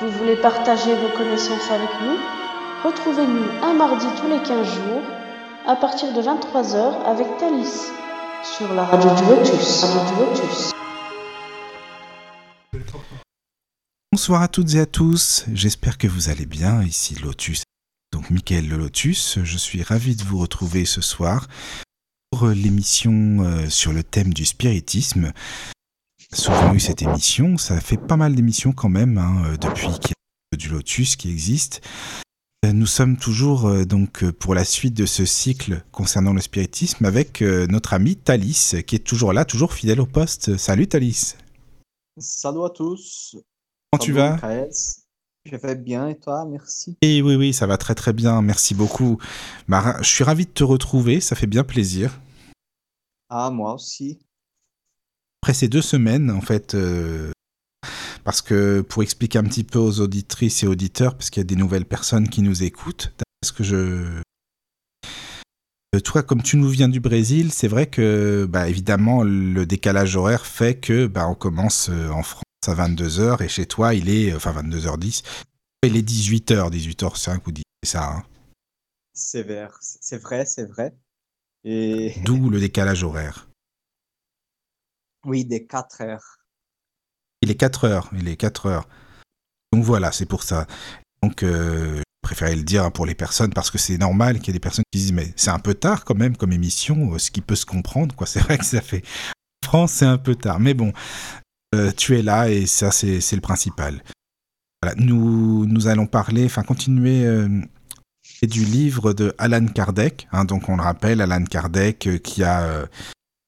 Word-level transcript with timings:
Vous 0.00 0.10
voulez 0.12 0.36
partager 0.36 0.94
vos 0.94 1.14
connaissances 1.14 1.70
avec 1.70 1.90
nous? 2.00 2.16
Retrouvez-nous 2.82 3.44
un 3.62 3.74
mardi 3.74 4.06
tous 4.18 4.28
les 4.28 4.42
15 4.42 4.66
jours 4.66 5.02
à 5.66 5.76
partir 5.76 6.14
de 6.14 6.22
23h 6.22 7.04
avec 7.04 7.26
Thalys 7.36 7.90
sur 8.56 8.72
la 8.72 8.84
radio 8.86 9.10
du 9.10 9.30
Lotus. 9.30 9.84
Radio 9.84 10.14
du 10.14 10.40
Lotus. 10.40 10.72
Bonsoir 14.10 14.40
à 14.40 14.48
toutes 14.48 14.74
et 14.74 14.80
à 14.80 14.86
tous, 14.86 15.44
j'espère 15.52 15.98
que 15.98 16.06
vous 16.06 16.30
allez 16.30 16.46
bien, 16.46 16.82
ici 16.82 17.14
Lotus. 17.16 17.64
Donc 18.10 18.30
Mickaël 18.30 18.66
le 18.66 18.78
Lotus, 18.78 19.40
je 19.44 19.58
suis 19.58 19.82
ravi 19.82 20.16
de 20.16 20.22
vous 20.22 20.38
retrouver 20.38 20.86
ce 20.86 21.02
soir 21.02 21.46
pour 22.30 22.46
l'émission 22.46 23.40
euh, 23.40 23.68
sur 23.68 23.92
le 23.92 24.02
thème 24.02 24.32
du 24.32 24.46
spiritisme. 24.46 25.32
Souvent 26.32 26.74
eu 26.74 26.80
cette 26.80 27.00
émission, 27.00 27.56
ça 27.56 27.80
fait 27.80 27.96
pas 27.96 28.16
mal 28.16 28.34
d'émissions 28.34 28.72
quand 28.72 28.90
même 28.90 29.16
hein, 29.16 29.44
euh, 29.46 29.56
depuis 29.56 29.88
qu'il 29.98 30.10
y 30.10 30.54
a 30.54 30.56
du 30.56 30.68
Lotus 30.68 31.16
qui 31.16 31.30
existe. 31.30 31.80
Euh, 32.66 32.72
Nous 32.72 32.86
sommes 32.86 33.16
toujours 33.16 33.66
euh, 33.66 33.84
donc 33.86 34.28
pour 34.32 34.54
la 34.54 34.64
suite 34.64 34.92
de 34.94 35.06
ce 35.06 35.24
cycle 35.24 35.82
concernant 35.90 36.34
le 36.34 36.40
spiritisme 36.42 37.04
avec 37.06 37.40
euh, 37.40 37.66
notre 37.68 37.94
ami 37.94 38.16
Thalys 38.16 38.82
qui 38.86 38.96
est 38.96 39.04
toujours 39.04 39.32
là, 39.32 39.46
toujours 39.46 39.72
fidèle 39.72 40.00
au 40.00 40.06
poste. 40.06 40.58
Salut 40.58 40.86
Thalys. 40.86 41.36
Salut 42.18 42.64
à 42.64 42.70
tous. 42.70 43.36
Comment 43.90 44.04
tu 44.04 44.12
vas? 44.12 44.38
Je 45.46 45.56
vais 45.56 45.76
bien 45.76 46.08
et 46.08 46.18
toi, 46.18 46.44
merci. 46.44 46.98
Et 47.00 47.22
oui 47.22 47.36
oui, 47.36 47.54
ça 47.54 47.66
va 47.66 47.78
très 47.78 47.94
très 47.94 48.12
bien, 48.12 48.42
merci 48.42 48.74
beaucoup. 48.74 49.16
Bah, 49.66 49.96
je 50.02 50.08
suis 50.08 50.24
ravi 50.24 50.44
de 50.44 50.50
te 50.50 50.62
retrouver, 50.62 51.20
ça 51.20 51.36
fait 51.36 51.46
bien 51.46 51.64
plaisir. 51.64 52.20
Ah, 53.30 53.50
moi 53.50 53.72
aussi. 53.72 54.18
Après 55.42 55.54
ces 55.54 55.68
deux 55.68 55.82
semaines 55.82 56.30
en 56.30 56.40
fait 56.40 56.74
euh, 56.74 57.30
parce 58.24 58.42
que 58.42 58.80
pour 58.82 59.02
expliquer 59.02 59.38
un 59.38 59.44
petit 59.44 59.64
peu 59.64 59.78
aux 59.78 60.00
auditrices 60.00 60.62
et 60.62 60.66
auditeurs 60.66 61.14
parce 61.14 61.30
qu'il 61.30 61.40
y 61.40 61.46
a 61.46 61.46
des 61.46 61.56
nouvelles 61.56 61.86
personnes 61.86 62.28
qui 62.28 62.42
nous 62.42 62.62
écoutent, 62.62 63.12
parce 63.40 63.52
que 63.52 63.64
je 63.64 64.20
Euh, 65.94 66.00
Toi, 66.00 66.22
comme 66.22 66.42
tu 66.42 66.56
nous 66.58 66.68
viens 66.68 66.88
du 66.88 67.00
Brésil, 67.00 67.50
c'est 67.52 67.68
vrai 67.68 67.86
que, 67.86 68.46
bah, 68.46 68.68
évidemment, 68.68 69.22
le 69.22 69.64
décalage 69.64 70.16
horaire 70.16 70.44
fait 70.44 70.74
que, 70.74 71.06
bah, 71.06 71.26
on 71.28 71.34
commence 71.34 71.88
euh, 71.88 72.10
en 72.10 72.22
France 72.22 72.42
à 72.66 72.74
22h 72.74 73.42
et 73.42 73.48
chez 73.48 73.64
toi, 73.64 73.94
il 73.94 74.10
est, 74.10 74.34
enfin, 74.34 74.52
22h10, 74.52 75.22
il 75.84 75.96
est 75.96 76.02
18h, 76.02 76.70
18h05 76.70 77.40
ou 77.46 77.52
10, 77.52 77.62
c'est 77.82 77.90
ça, 77.92 78.04
hein? 78.04 78.22
C'est 79.14 79.42
vrai, 79.42 79.68
c'est 79.80 80.18
vrai, 80.18 80.44
c'est 80.44 80.66
vrai. 80.66 80.94
Et 81.64 82.14
D'où 82.24 82.50
le 82.50 82.60
décalage 82.60 83.02
horaire. 83.02 83.47
Oui, 85.24 85.44
des 85.44 85.66
4 85.66 86.02
heures. 86.02 86.36
Il 87.42 87.50
est 87.50 87.54
4 87.56 87.84
heures, 87.84 88.10
il 88.12 88.28
est 88.28 88.36
4 88.36 88.66
heures. 88.66 88.88
Donc 89.72 89.84
voilà, 89.84 90.12
c'est 90.12 90.26
pour 90.26 90.42
ça. 90.42 90.66
Donc, 91.22 91.42
euh, 91.42 91.98
je 91.98 92.02
préférais 92.22 92.56
le 92.56 92.62
dire 92.62 92.90
pour 92.92 93.06
les 93.06 93.14
personnes 93.14 93.52
parce 93.52 93.70
que 93.70 93.78
c'est 93.78 93.98
normal 93.98 94.38
qu'il 94.38 94.48
y 94.48 94.50
ait 94.50 94.52
des 94.54 94.60
personnes 94.60 94.84
qui 94.90 94.98
disent 94.98 95.12
mais 95.12 95.32
c'est 95.36 95.50
un 95.50 95.58
peu 95.58 95.74
tard 95.74 96.04
quand 96.04 96.14
même 96.14 96.36
comme 96.36 96.52
émission, 96.52 97.14
euh, 97.14 97.18
ce 97.18 97.30
qui 97.30 97.40
peut 97.40 97.56
se 97.56 97.66
comprendre, 97.66 98.14
quoi. 98.14 98.26
C'est 98.32 98.40
vrai 98.40 98.58
que 98.58 98.64
ça 98.64 98.80
fait. 98.80 99.02
En 99.64 99.66
France, 99.68 99.92
c'est 99.92 100.06
un 100.06 100.16
peu 100.18 100.34
tard, 100.34 100.60
mais 100.60 100.72
bon, 100.72 100.92
euh, 101.74 101.92
tu 101.92 102.18
es 102.18 102.22
là 102.22 102.48
et 102.48 102.64
ça, 102.66 102.90
c'est 102.90 103.32
le 103.32 103.40
principal. 103.40 104.02
Voilà, 104.82 104.96
nous, 104.98 105.66
nous 105.66 105.88
allons 105.88 106.06
parler, 106.06 106.46
enfin 106.46 106.62
continuer 106.62 107.26
euh, 107.26 107.48
du 108.42 108.64
livre 108.64 109.12
de 109.12 109.34
Alan 109.36 109.66
Kardec. 109.66 110.26
hein. 110.32 110.46
donc 110.46 110.68
on 110.70 110.76
le 110.76 110.82
rappelle, 110.82 111.20
Alan 111.20 111.44
Kardec 111.44 112.08
qui 112.22 112.42
a 112.44 112.88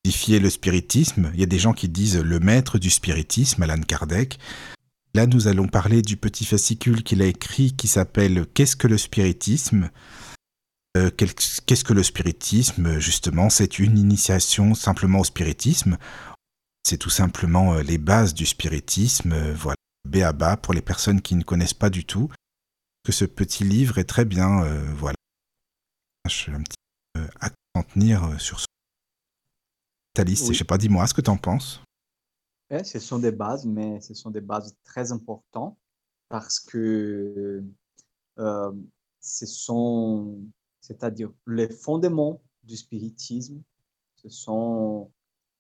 le 0.05 0.49
spiritisme. 0.51 1.31
Il 1.35 1.41
y 1.41 1.43
a 1.43 1.47
des 1.47 1.59
gens 1.59 1.73
qui 1.73 1.89
disent 1.89 2.19
le 2.19 2.41
maître 2.41 2.79
du 2.79 2.91
spiritisme, 2.91 3.63
Alan 3.63 3.81
Kardec. 3.81 4.39
Là, 5.15 5.27
nous 5.27 5.49
allons 5.49 5.67
parler 5.69 6.03
du 6.03 6.17
petit 6.17 6.45
fascicule 6.45 7.03
qu'il 7.03 7.21
a 7.23 7.27
écrit 7.27 7.73
qui 7.73 7.89
s'appelle 7.89 8.47
Qu'est-ce 8.55 8.77
que 8.77 8.87
le 8.87 8.99
spiritisme? 8.99 9.91
Euh, 10.97 11.11
Qu'est-ce 11.11 11.85
que 11.85 11.93
le 11.93 12.03
spiritisme? 12.03 12.99
Justement, 12.99 13.51
c'est 13.51 13.79
une 13.79 13.99
initiation 13.99 14.75
simplement 14.75 15.21
au 15.21 15.25
spiritisme. 15.25 15.99
C'est 16.85 16.99
tout 16.99 17.11
simplement 17.11 17.75
euh, 17.75 17.83
les 17.83 17.99
bases 17.99 18.35
du 18.35 18.47
spiritisme. 18.47 19.33
euh, 19.33 19.55
voilà, 19.55 19.77
béaba 20.09 20.57
pour 20.57 20.75
les 20.75 20.83
personnes 20.83 21.21
qui 21.21 21.35
ne 21.35 21.43
connaissent 21.43 21.75
pas 21.75 21.91
du 21.91 22.05
tout. 22.05 22.31
Que 23.05 23.13
ce 23.13 23.25
petit 23.25 23.65
livre 23.65 23.99
est 23.99 24.05
très 24.05 24.25
bien. 24.25 24.63
voilà. 24.95 25.17
Je 26.29 26.51
vais 26.51 26.57
un 26.57 26.63
petit 26.63 26.77
peu 27.15 27.23
accentuer 27.41 28.15
euh, 28.15 28.39
sur 28.39 28.61
ce. 28.61 28.67
Thalys, 30.15 30.43
Oui. 30.43 30.55
je 30.55 30.59
sais 30.59 30.65
pas, 30.65 30.79
dis-moi 30.79 31.07
ce 31.07 31.15
que 31.15 31.21
tu 31.21 31.31
en 31.31 31.37
penses. 31.37 31.81
Ouais, 32.71 32.85
ce 32.85 32.99
sont 32.99 33.19
des 33.19 33.33
bases, 33.33 33.67
mais 33.67 34.01
ce 34.01 34.15
sont 34.15 34.31
des 34.31 34.41
bases 34.41 34.75
très 34.85 35.11
importantes 35.13 35.77
parce 36.29 36.61
que 36.61 37.63
euh, 38.39 38.73
ce 39.21 39.47
sont, 39.47 40.39
c'est-à-dire 40.81 41.33
les 41.47 41.69
fondements 41.69 42.41
du 42.63 42.77
spiritisme, 42.77 43.61
ce 44.17 44.29
sont 44.29 45.11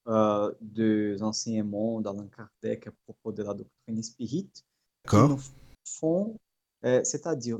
euh, 0.06 0.52
des 0.60 1.22
enseignements 1.22 2.00
d'Allan 2.00 2.28
Kardec 2.28 2.86
à 2.86 2.92
propos 3.04 3.32
de 3.32 3.42
la 3.42 3.54
doctrine 3.54 4.02
spirite 4.02 4.64
D'accord 5.04 5.38
font, 5.84 6.36
euh, 6.84 7.02
c'est-à-dire, 7.04 7.58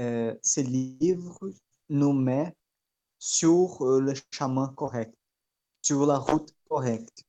euh, 0.00 0.34
ces 0.40 0.62
livres 0.62 1.50
nous 1.90 2.12
mettent 2.12 2.56
sur 3.18 3.82
euh, 3.82 4.00
le 4.00 4.14
chemin 4.30 4.68
correct, 4.68 5.14
sur 5.90 6.06
la 6.06 6.18
route 6.18 6.54
correcte 6.68 7.24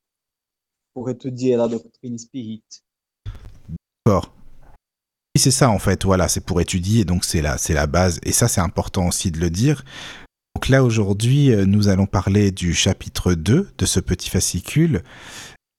pour 0.93 1.09
étudier 1.09 1.55
la 1.55 1.67
doctrine 1.67 2.19
spirite. 2.19 2.83
D'accord. 4.05 4.35
C'est 5.35 5.49
ça 5.49 5.71
en 5.71 5.79
fait, 5.79 6.05
voilà, 6.05 6.27
c'est 6.27 6.45
pour 6.45 6.61
étudier, 6.61 7.03
donc 7.03 7.25
c'est 7.25 7.41
la, 7.41 7.57
c'est 7.57 7.73
la 7.73 7.87
base, 7.87 8.19
et 8.21 8.31
ça 8.31 8.47
c'est 8.47 8.61
important 8.61 9.07
aussi 9.07 9.31
de 9.31 9.39
le 9.39 9.49
dire. 9.49 9.83
Donc 10.53 10.67
là 10.69 10.83
aujourd'hui, 10.83 11.51
euh, 11.51 11.65
nous 11.65 11.87
allons 11.87 12.05
parler 12.05 12.51
du 12.51 12.75
chapitre 12.75 13.33
2 13.33 13.71
de 13.75 13.85
ce 13.87 13.99
petit 13.99 14.29
fascicule, 14.29 15.01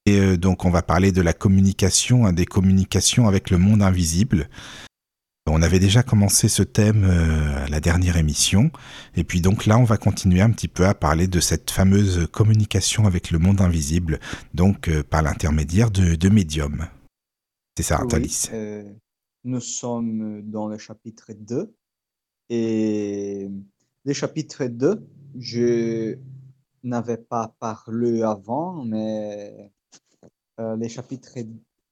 et 0.05 0.19
euh, 0.19 0.37
donc 0.37 0.65
on 0.65 0.71
va 0.71 0.83
parler 0.83 1.13
de 1.13 1.23
la 1.23 1.35
communication, 1.35 2.27
hein, 2.27 2.33
des 2.33 2.47
communications 2.47 3.29
avec 3.29 3.51
le 3.51 3.59
monde 3.59 3.83
invisible. 3.83 4.49
On 5.55 5.61
avait 5.61 5.79
déjà 5.79 6.03
commencé 6.03 6.49
ce 6.49 6.63
thème 6.63 7.05
euh, 7.05 7.67
à 7.67 7.69
la 7.69 7.81
dernière 7.81 8.17
émission, 8.17 8.71
et 9.17 9.23
puis 9.23 9.43
donc 9.43 9.67
là 9.67 9.77
on 9.77 9.85
va 9.85 9.99
continuer 9.99 10.41
un 10.41 10.51
petit 10.51 10.67
peu 10.67 10.87
à 10.87 10.95
parler 10.95 11.27
de 11.27 11.41
cette 11.41 11.71
fameuse 11.71 12.27
communication 12.33 13.05
avec 13.07 13.31
le 13.31 13.39
monde 13.39 13.61
invisible, 13.61 14.19
donc 14.55 14.89
euh, 14.89 15.03
par 15.03 15.21
l'intermédiaire 15.23 15.91
de, 15.91 16.15
de 16.15 16.29
médiums. 16.31 16.87
C'est 17.77 17.83
ça, 17.83 18.01
Oui, 18.03 18.09
Thalys. 18.09 18.49
euh, 18.55 18.83
nous 19.45 19.61
sommes 19.61 20.41
dans 20.51 20.69
le 20.69 20.79
chapitre 20.79 21.33
2 21.35 21.75
et 22.49 23.51
le 24.07 24.13
chapitre 24.15 24.65
2, 24.65 25.07
je 25.39 26.17
n'avais 26.83 27.19
pas 27.19 27.55
parlé 27.61 28.23
avant, 28.23 28.85
mais 28.85 29.71
euh, 30.61 30.77
le 30.77 30.89
chapitre 30.89 31.35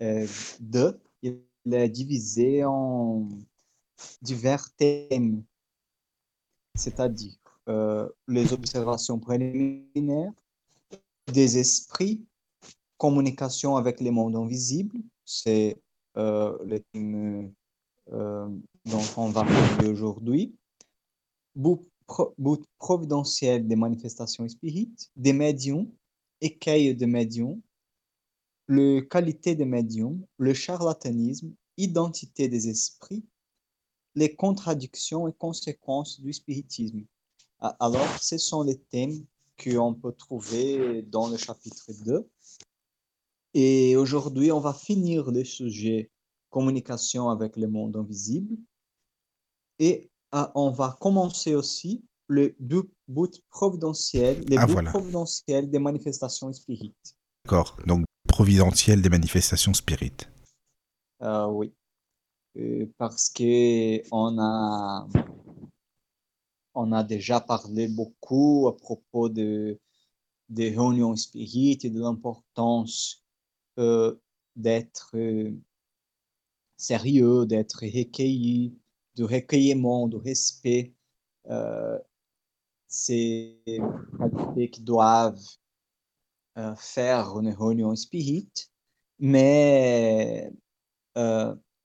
euh, 0.02 0.26
2, 0.60 0.98
il 1.22 1.40
est 1.74 1.88
divisé 1.90 2.64
en 2.64 3.28
divers 4.22 4.72
thèmes, 4.76 5.42
c'est-à-dire 6.74 7.36
euh, 7.68 8.08
les 8.28 8.52
observations 8.52 9.18
préliminaires, 9.18 10.32
des 11.32 11.58
esprits, 11.58 12.24
communication 12.98 13.76
avec 13.76 14.00
les 14.00 14.10
mondes 14.10 14.36
invisibles, 14.36 14.98
c'est 15.24 15.80
euh, 16.16 16.56
le 16.64 16.80
thème 16.80 17.52
euh, 18.12 18.48
dont 18.84 19.02
on 19.16 19.28
va 19.28 19.44
parler 19.44 19.88
aujourd'hui. 19.88 20.54
But 21.54 21.80
providentiel 22.78 23.66
des 23.68 23.76
manifestations 23.76 24.48
spirites, 24.48 25.10
des 25.14 25.32
médiums, 25.32 25.88
écueil 26.40 26.94
des 26.94 27.06
médiums, 27.06 27.60
le 28.66 29.00
qualité 29.00 29.54
des 29.54 29.64
médiums, 29.64 30.24
le 30.38 30.54
charlatanisme, 30.54 31.52
identité 31.76 32.48
des 32.48 32.68
esprits, 32.68 33.24
les 34.14 34.34
contradictions 34.34 35.28
et 35.28 35.32
conséquences 35.32 36.20
du 36.20 36.32
spiritisme. 36.32 37.04
Alors, 37.60 38.08
ce 38.20 38.38
sont 38.38 38.62
les 38.62 38.78
thèmes 38.78 39.24
qu'on 39.62 39.94
peut 39.94 40.12
trouver 40.12 41.02
dans 41.02 41.28
le 41.28 41.36
chapitre 41.36 41.92
2. 42.04 42.28
Et 43.54 43.96
aujourd'hui, 43.96 44.50
on 44.52 44.60
va 44.60 44.72
finir 44.72 45.30
le 45.30 45.44
sujet 45.44 46.10
communication 46.50 47.28
avec 47.30 47.56
le 47.56 47.68
monde 47.68 47.96
invisible. 47.96 48.56
Et 49.78 50.10
ah, 50.32 50.50
on 50.54 50.70
va 50.70 50.96
commencer 51.00 51.54
aussi 51.54 52.04
le 52.26 52.54
but, 52.60 52.88
but 53.08 53.42
providentiel, 53.50 54.44
les 54.46 54.56
Ah, 54.56 54.66
buts 54.66 54.72
voilà. 54.72 54.90
providentiels 54.90 55.70
des 55.70 55.78
manifestations 55.78 56.52
spirites. 56.52 57.16
D'accord. 57.44 57.76
Donc, 57.86 58.04
providentiel 58.28 59.02
des 59.02 59.08
manifestations 59.08 59.74
spirites. 59.74 60.28
Euh, 61.22 61.46
oui. 61.46 61.72
Euh, 62.56 62.86
parce 62.98 63.30
que 63.30 64.02
on 64.12 64.38
a, 64.38 65.06
on 66.74 66.92
a 66.92 67.04
déjà 67.04 67.40
parlé 67.40 67.86
beaucoup 67.86 68.66
à 68.68 68.76
propos 68.76 69.28
de, 69.28 69.78
des 70.48 70.70
réunions 70.70 71.14
spirites 71.16 71.84
et 71.84 71.90
de 71.90 72.00
l'importance 72.00 73.24
euh, 73.78 74.16
d'être 74.56 75.12
euh, 75.14 75.56
sérieux, 76.76 77.46
d'être 77.46 77.82
recueilli, 77.82 78.76
de 79.14 79.24
recueillement, 79.24 80.08
de 80.08 80.16
respect. 80.16 80.92
Euh, 81.48 81.98
c'est 82.88 83.62
qualités 84.18 84.70
qui 84.70 84.80
doivent 84.82 85.40
faire 86.76 87.38
une 87.38 87.50
réunion 87.50 87.94
spirit, 87.94 88.50
mais 89.20 90.52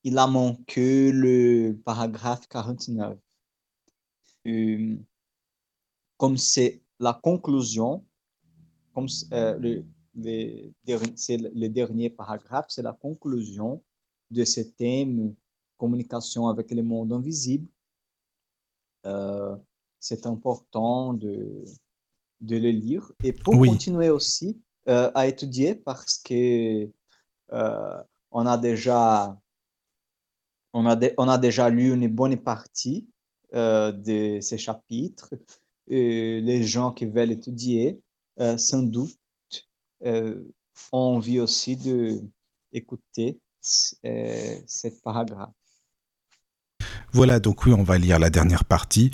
il 0.06 0.20
a 0.20 0.28
manqué 0.28 1.12
le 1.12 1.76
paragraphe 1.84 2.48
49. 2.48 3.18
Euh, 4.46 4.96
comme 6.18 6.38
c'est 6.38 6.84
la 7.00 7.12
conclusion, 7.14 8.06
comme 8.94 9.08
euh, 9.34 9.58
le, 9.58 9.84
le, 10.16 10.72
c'est 11.16 11.38
le 11.38 11.68
dernier 11.70 12.12
paragraphe, 12.12 12.68
c'est 12.70 12.84
la 12.84 12.94
conclusion 12.94 13.84
de 14.30 14.46
ce 14.46 14.62
thème 14.62 15.34
communication 15.76 16.48
avec 16.50 16.70
le 16.70 16.84
monde 16.84 17.12
invisible. 17.12 17.68
Euh, 19.08 19.56
c'est 20.00 20.28
important 20.28 21.14
de, 21.16 21.64
de 22.42 22.58
le 22.58 22.70
lire 22.70 23.12
et 23.24 23.34
pour 23.34 23.56
Oui. 23.56 23.70
continuer 23.70 24.12
aussi 24.12 24.62
à 24.86 25.26
étudier 25.26 25.74
parce 25.74 26.20
que 26.20 26.88
on 27.50 28.46
a 28.46 28.58
déjà 28.60 29.36
on 30.76 31.28
a, 31.30 31.38
déjà 31.38 31.70
lu 31.70 31.94
une 31.94 32.08
bonne 32.10 32.36
partie 32.38 33.08
euh, 33.54 33.92
de 33.92 34.40
ces 34.42 34.58
chapitres. 34.58 35.34
Les 35.88 36.64
gens 36.64 36.92
qui 36.92 37.06
veulent 37.06 37.32
étudier, 37.32 38.02
euh, 38.42 38.58
sans 38.58 38.84
doute, 38.84 39.18
euh, 40.06 40.44
ont 40.92 41.16
envie 41.16 41.40
aussi 41.40 41.78
de 41.78 42.22
écouter 42.74 43.40
euh, 44.06 44.60
cette 44.68 45.02
paragraphe. 45.02 45.54
Voilà, 47.14 47.40
donc 47.40 47.66
oui, 47.66 47.74
on 47.74 47.84
va 47.84 47.98
lire 47.98 48.20
la 48.20 48.30
dernière 48.30 48.66
partie. 48.66 49.12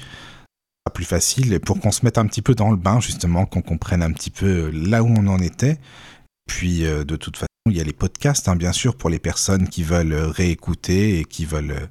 Plus 0.96 1.06
facile 1.06 1.60
pour 1.60 1.80
qu'on 1.80 1.92
se 1.92 2.04
mette 2.04 2.18
un 2.18 2.26
petit 2.26 2.42
peu 2.42 2.56
dans 2.56 2.72
le 2.72 2.78
bain, 2.78 3.00
justement, 3.00 3.46
qu'on 3.46 3.62
comprenne 3.62 4.02
un 4.02 4.12
petit 4.12 4.32
peu 4.32 4.72
là 4.72 5.04
où 5.04 5.08
on 5.08 5.28
en 5.28 5.38
était. 5.38 5.78
Puis, 6.48 6.80
de 6.82 7.16
toute 7.16 7.38
façon, 7.38 7.51
il 7.68 7.78
y 7.78 7.82
a 7.82 7.84
les 7.84 7.94
podcasts, 7.94 8.48
hein, 8.48 8.56
bien 8.56 8.72
sûr, 8.72 8.96
pour 8.96 9.10
les 9.10 9.20
personnes 9.20 9.70
qui 9.70 9.84
veulent 9.84 10.14
euh, 10.14 10.28
réécouter 10.28 11.20
et 11.20 11.26
qui 11.26 11.46
veulent 11.46 11.72
euh, 11.72 11.88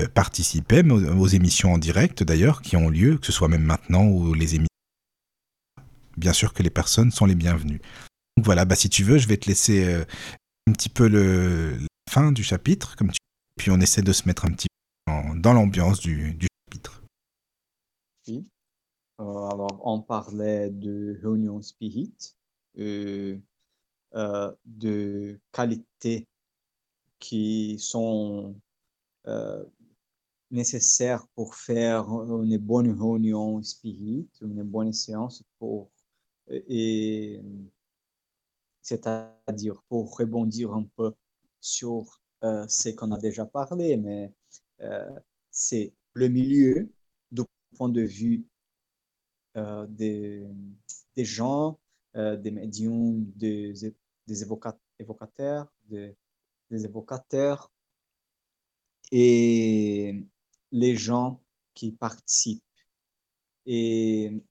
euh, 0.00 0.08
participer, 0.08 0.82
aux, 0.82 1.26
émissions 1.26 1.72
en 1.72 1.78
direct, 1.78 2.22
d'ailleurs, 2.22 2.62
qui 2.62 2.76
ont 2.76 2.88
lieu, 2.88 3.18
que 3.18 3.26
ce 3.26 3.32
soit 3.32 3.48
même 3.48 3.64
maintenant 3.64 4.06
ou 4.06 4.32
les 4.32 4.54
émissions. 4.54 4.68
Bien 6.16 6.32
sûr 6.32 6.54
que 6.54 6.62
les 6.62 6.70
personnes 6.70 7.10
sont 7.10 7.26
les 7.26 7.34
bienvenues. 7.34 7.80
Donc 8.36 8.46
voilà, 8.46 8.64
bah, 8.64 8.76
si 8.76 8.88
tu 8.88 9.04
veux, 9.04 9.18
je 9.18 9.28
vais 9.28 9.36
te 9.36 9.48
laisser 9.48 10.04
un 10.66 10.72
petit 10.72 10.88
peu 10.88 11.08
le, 11.08 11.76
la 11.76 11.86
fin 12.10 12.32
du 12.32 12.42
chapitre, 12.42 12.96
comme 12.96 13.10
tu 13.10 13.18
puis 13.56 13.70
on 13.70 13.80
essaie 13.80 14.02
de 14.02 14.12
se 14.12 14.26
mettre 14.26 14.46
un 14.46 14.52
petit 14.52 14.68
peu 15.06 15.12
dans 15.38 15.52
l'ambiance 15.52 16.00
du, 16.00 16.36
chapitre. 16.66 17.02
Alors, 19.18 19.80
on 19.84 20.00
parlait 20.00 20.70
de 20.70 21.18
réunion 21.22 21.60
spirit, 21.60 22.34
euh, 24.14 24.52
de 24.66 25.40
qualités 25.52 26.28
qui 27.18 27.78
sont 27.78 28.54
euh, 29.26 29.64
nécessaires 30.50 31.26
pour 31.34 31.54
faire 31.54 32.10
une 32.10 32.58
bonne 32.58 32.90
réunion 32.90 33.62
spirit, 33.62 34.28
une 34.42 34.64
bonne 34.64 34.92
séance 34.92 35.42
pour 35.58 35.90
et 36.48 37.40
c'est-à-dire 38.82 39.82
pour 39.88 40.14
rebondir 40.18 40.74
un 40.74 40.84
peu 40.96 41.14
sur 41.60 42.20
euh, 42.44 42.66
ce 42.68 42.90
qu'on 42.90 43.12
a 43.12 43.18
déjà 43.18 43.46
parlé, 43.46 43.96
mais 43.96 44.30
c'est 45.50 45.94
le 46.12 46.28
milieu 46.28 46.92
du 47.30 47.42
point 47.76 47.88
de 47.88 48.02
vue 48.02 48.44
des, 49.54 50.46
des 51.16 51.24
gens, 51.24 51.78
des 52.14 52.50
médiums, 52.50 53.24
des, 53.36 53.94
des 54.26 54.44
évoca- 54.44 54.78
évocateurs, 54.98 55.72
des, 55.88 56.16
évocateurs 56.70 57.70
et 59.10 60.24
les 60.70 60.96
gens 60.96 61.42
qui 61.74 61.92
participent. 61.92 62.64
Et 63.66 64.42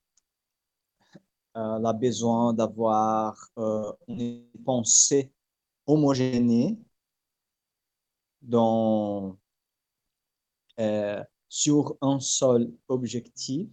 euh, 1.58 1.80
la 1.80 1.94
besoin 1.94 2.54
d'avoir 2.54 3.50
euh, 3.58 3.92
une 4.08 4.46
pensée 4.64 5.32
homogène 5.86 6.78
dans, 8.42 9.38
euh, 10.80 11.24
sur 11.50 11.98
un 12.02 12.20
seul 12.20 12.72
objectif 12.88 13.70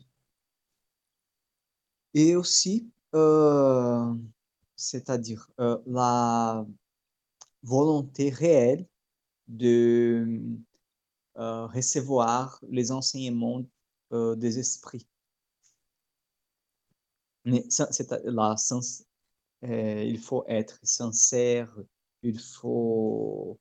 et 2.14 2.34
aussi, 2.34 2.90
c'est-à-dire 4.78 5.50
euh, 5.58 5.76
la 5.86 6.64
volonté 7.64 8.30
réelle 8.30 8.86
de 9.48 10.40
euh, 11.36 11.66
recevoir 11.66 12.60
les 12.70 12.92
enseignements 12.92 13.64
euh, 14.12 14.36
des 14.36 14.58
esprits. 14.58 15.06
Mais 17.44 17.64
c'est 17.68 18.10
la 18.24 18.56
sens, 18.56 19.04
il 19.62 20.18
faut 20.18 20.44
être 20.46 20.78
sincère, 20.82 21.74
il 22.22 22.38
faut 22.38 23.58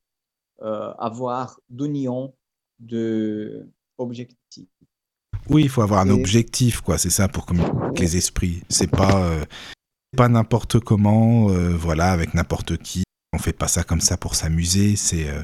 avoir 0.60 1.58
d'union 1.70 2.34
de 2.78 3.66
objectifs. 3.96 4.68
Oui, 5.48 5.62
il 5.62 5.68
faut 5.70 5.80
avoir 5.80 6.00
un 6.00 6.10
objectif, 6.10 6.82
quoi. 6.82 6.98
C'est 6.98 7.10
ça 7.10 7.28
pour 7.28 7.46
communiquer 7.46 7.76
avec 7.80 7.98
les 8.00 8.16
esprits. 8.18 8.62
C'est 8.68 8.90
pas 8.90 9.46
pas 10.16 10.28
n'importe 10.28 10.80
comment, 10.80 11.50
euh, 11.50 11.76
voilà, 11.76 12.12
avec 12.12 12.34
n'importe 12.34 12.78
qui. 12.78 13.04
On 13.32 13.38
fait 13.38 13.52
pas 13.52 13.68
ça 13.68 13.84
comme 13.84 14.00
ça 14.00 14.16
pour 14.16 14.34
s'amuser. 14.34 14.96
C'est 14.96 15.28
euh, 15.28 15.42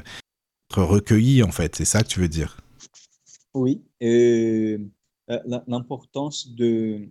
être 0.69 0.83
recueilli, 0.83 1.43
en 1.43 1.51
fait. 1.51 1.75
C'est 1.75 1.85
ça 1.85 2.01
que 2.01 2.07
tu 2.07 2.19
veux 2.19 2.29
dire? 2.29 2.59
Oui, 3.53 3.83
euh, 4.03 4.77
l'importance 5.67 6.49
de 6.49 7.09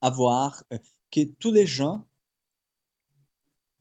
avoir 0.00 0.64
que 1.10 1.24
tous 1.38 1.52
les 1.52 1.66
gens 1.66 2.04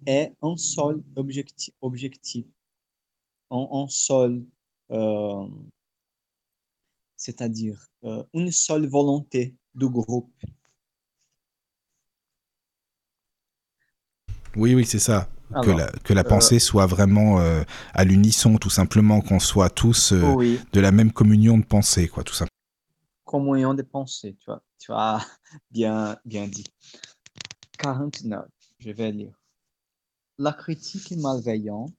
aient 0.06 0.33
un 0.41 0.56
seul 0.56 1.01
objectif, 1.15 1.74
objectif 1.81 2.45
un, 3.50 3.68
un 3.71 3.88
seul, 3.88 4.45
c'est-à-dire 7.18 7.87
une 8.33 8.52
seule 8.52 8.87
volonté 8.87 9.56
du 9.73 9.90
groupe. 9.90 10.31
Oui, 14.56 14.76
oui, 14.76 14.86
c'est 14.86 15.00
ça. 15.00 15.30
que 15.64 15.69
la, 15.69 15.92
que 16.04 16.14
la 16.14 16.24
pensée 16.24 16.60
soit 16.60 16.86
vraiment 16.86 17.40
euh, 17.40 17.64
à 17.94 18.04
l'unisson, 18.04 18.57
tout 18.57 18.69
simplement, 18.69 19.22
qu'on 19.22 19.40
soit 19.40 19.69
tous 19.69 20.14
euh, 20.14 20.33
oui, 20.33 20.60
de 20.72 20.80
la 20.80 20.92
même 20.92 21.12
communion 21.12 21.57
de 21.57 21.66
pensée, 21.66 22.07
quoi, 22.07 22.24
tout 22.24 22.33
simplement. 22.33 22.50
communion 23.26 23.74
des 23.74 23.83
pensées, 23.83 24.36
tu 24.40 24.45
vois, 24.45 24.64
tu 24.80 24.92
as 24.92 25.26
bien, 25.72 26.18
bien 26.26 26.48
dit. 26.48 26.66
49, 27.78 28.45
je 28.80 28.92
vais 28.92 29.12
lire. 29.12 29.33
La 30.38 30.54
critique 30.54 31.12
malveillante 31.18 31.94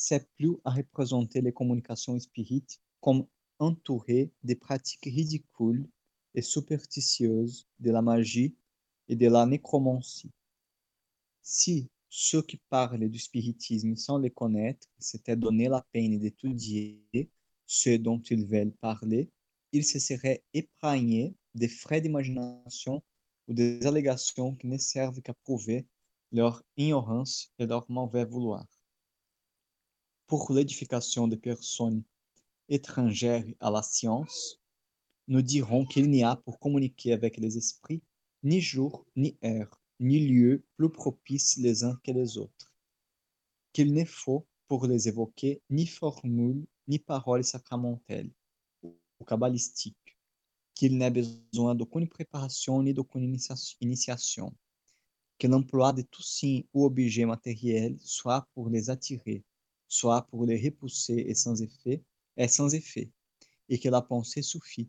c'est 0.00 0.26
plus 0.36 0.56
à 0.64 0.70
représenter 0.70 1.42
les 1.42 1.52
communications 1.52 2.18
spirites 2.18 2.80
comme 3.02 3.26
entourées 3.58 4.32
des 4.42 4.54
pratiques 4.54 5.04
ridicules 5.04 5.86
et 6.34 6.40
superstitieuses 6.40 7.68
de 7.80 7.90
la 7.90 8.00
magie 8.00 8.56
et 9.08 9.16
de 9.16 9.28
la 9.28 9.44
nécromancie. 9.44 10.30
Si 11.42 11.90
ceux 12.08 12.42
qui 12.42 12.58
parlent 12.68 13.08
du 13.08 13.18
spiritisme 13.18 13.96
sans 13.96 14.18
le 14.18 14.30
connaître 14.30 14.88
s'étaient 14.98 15.36
donné 15.36 15.68
la 15.68 15.86
peine 15.92 16.18
d'étudier 16.18 17.30
ce 17.66 17.96
dont 17.96 18.20
ils 18.20 18.46
veulent 18.46 18.74
parler, 18.80 19.30
ils 19.72 19.84
se 19.84 19.98
seraient 19.98 20.42
épargnés 20.52 21.34
des 21.54 21.68
frais 21.68 22.00
d'imagination 22.00 23.02
ou 23.48 23.54
des 23.54 23.86
allégations 23.86 24.56
qui 24.56 24.66
ne 24.66 24.78
servent 24.78 25.22
qu'à 25.22 25.34
prouver 25.34 25.86
leur 26.32 26.62
ignorance 26.76 27.52
et 27.58 27.66
leur 27.66 27.88
mauvais 27.90 28.24
vouloir. 28.24 28.66
Pour 30.26 30.52
l'édification 30.52 31.26
des 31.28 31.36
personnes 31.36 32.02
étrangères 32.68 33.44
à 33.60 33.70
la 33.70 33.82
science, 33.82 34.60
nous 35.26 35.42
dirons 35.42 35.84
qu'il 35.86 36.10
n'y 36.10 36.24
a 36.24 36.36
pour 36.36 36.58
communiquer 36.58 37.12
avec 37.12 37.36
les 37.36 37.56
esprits 37.56 38.02
ni 38.42 38.60
jour, 38.60 39.06
ni 39.16 39.36
heure, 39.44 39.80
ni 40.00 40.26
lieu 40.26 40.64
plus 40.76 40.90
propice 40.90 41.56
les 41.58 41.84
uns 41.84 41.96
que 42.02 42.10
les 42.10 42.38
autres. 42.38 42.74
Qu'il 43.72 43.92
ne 43.94 44.04
faut 44.04 44.46
pour 44.66 44.86
les 44.86 45.08
évoquer 45.08 45.62
ni 45.70 45.86
formule, 45.86 46.66
ni 46.88 46.98
paroles 46.98 47.44
sacramentelles 47.44 48.30
ou 48.82 48.96
cabalistiques. 49.26 50.16
Qu'il 50.74 50.96
n'ait 50.96 51.10
besoin 51.10 51.74
d'aucune 51.74 52.08
préparation 52.08 52.82
ni 52.82 52.94
d'aucune 52.94 53.22
initia- 53.24 53.76
initiation. 53.80 54.54
Que 55.38 55.46
l'emploi 55.46 55.92
de 55.92 56.02
tout 56.02 56.22
signe 56.22 56.64
ou 56.72 56.86
objet 56.86 57.26
matériel 57.26 57.96
soit 58.00 58.48
pour 58.54 58.70
les 58.70 58.88
attirer, 58.90 59.44
soit 59.86 60.22
pour 60.28 60.46
les 60.46 60.60
repousser 60.60 61.24
et 61.28 61.34
sans 61.34 61.60
effet, 61.62 62.02
est 62.36 62.48
sans 62.48 62.72
effet, 62.74 63.10
et 63.68 63.78
que 63.78 63.88
la 63.88 64.00
pensée 64.02 64.42
suffit. 64.42 64.88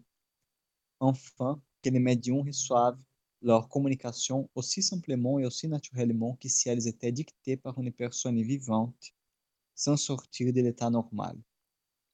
Enfin, 1.00 1.62
que 1.82 1.90
les 1.90 2.00
médiums 2.00 2.46
reçoivent 2.46 3.02
leur 3.42 3.70
communication 3.70 4.50
aussi 4.56 4.84
simplement 4.84 5.40
et 5.40 5.46
aussi 5.46 5.68
naturellement 5.68 6.38
que 6.42 6.48
si 6.50 6.70
elles 6.70 6.88
étaient 6.88 7.12
dictées 7.12 7.58
par 7.58 7.80
une 7.80 7.92
personne 7.92 8.42
vivante, 8.42 9.14
sans 9.76 9.98
sortir 9.98 10.54
de 10.54 10.62
l'état 10.62 10.90
normal. 10.90 11.38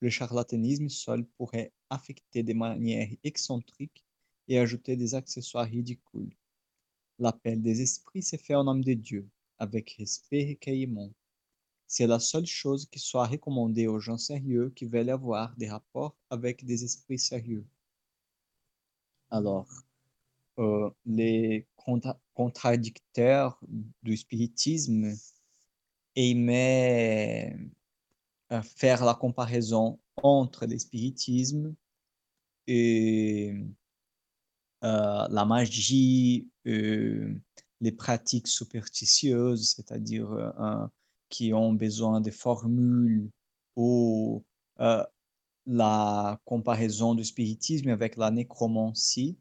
Le 0.02 0.10
charlatanisme 0.10 0.90
seul 0.90 1.26
pourrait 1.38 1.74
affecter 1.90 2.44
de 2.44 2.54
manière 2.54 3.10
excentrique 3.24 4.06
et 4.48 4.60
ajouter 4.60 4.96
des 4.96 5.16
accessoires 5.16 5.68
ridicules. 5.68 6.36
L'appel 7.20 7.62
des 7.62 7.82
esprits 7.82 8.24
s'est 8.24 8.38
fait 8.38 8.56
au 8.56 8.64
nom 8.64 8.76
de 8.76 8.94
Dieu, 8.94 9.28
avec 9.60 9.92
respect 10.00 10.42
et 10.42 10.50
recueillement. 10.52 11.12
C'est 11.88 12.08
la 12.08 12.20
seule 12.20 12.46
chose 12.46 12.86
qui 12.88 13.00
soit 13.00 13.28
recommandée 13.28 13.88
aux 13.88 14.00
gens 14.00 14.18
sérieux 14.18 14.72
qui 14.76 14.86
veulent 14.86 15.10
avoir 15.10 15.56
des 15.58 15.70
rapports 15.70 16.16
avec 16.30 16.66
des 16.66 16.84
esprits 16.84 17.20
sérieux. 17.20 17.66
Alors, 19.30 19.68
euh, 20.60 20.90
les 21.06 21.68
contradicteurs 22.34 23.60
du 24.02 24.18
spiritisme 24.18 25.14
aimaient 26.16 27.56
euh, 28.52 28.62
faire 28.64 29.06
la 29.06 29.14
comparaison 29.14 30.00
entre 30.16 30.66
le 30.66 30.80
spiritisme 30.80 31.76
et 32.66 33.54
euh, 34.84 35.28
la 35.30 35.46
magie, 35.46 36.48
les 36.66 37.92
pratiques 37.96 38.48
superstitieuses, 38.48 39.76
c'est-à-dire 39.76 40.54
qui 41.30 41.54
ont 41.54 41.74
besoin 41.74 42.20
de 42.20 42.32
formules 42.32 43.30
ou 43.76 44.44
la 45.68 46.40
comparaison 46.46 47.14
du 47.14 47.24
spiritisme 47.24 47.90
avec 47.90 48.16
la 48.16 48.32
nécromancie, 48.32 49.38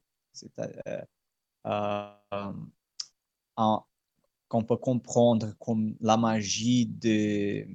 qu'on 4.48 4.64
peut 4.64 4.76
comprendre 4.76 5.54
comme 5.58 5.96
la 6.00 6.16
magie 6.16 6.86
de 6.86 7.66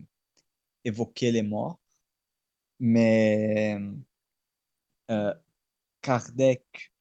évoquer 0.83 1.31
les 1.31 1.43
morts. 1.43 1.79
Mais 2.79 3.77
euh, 5.11 5.33
Kardec 6.01 6.91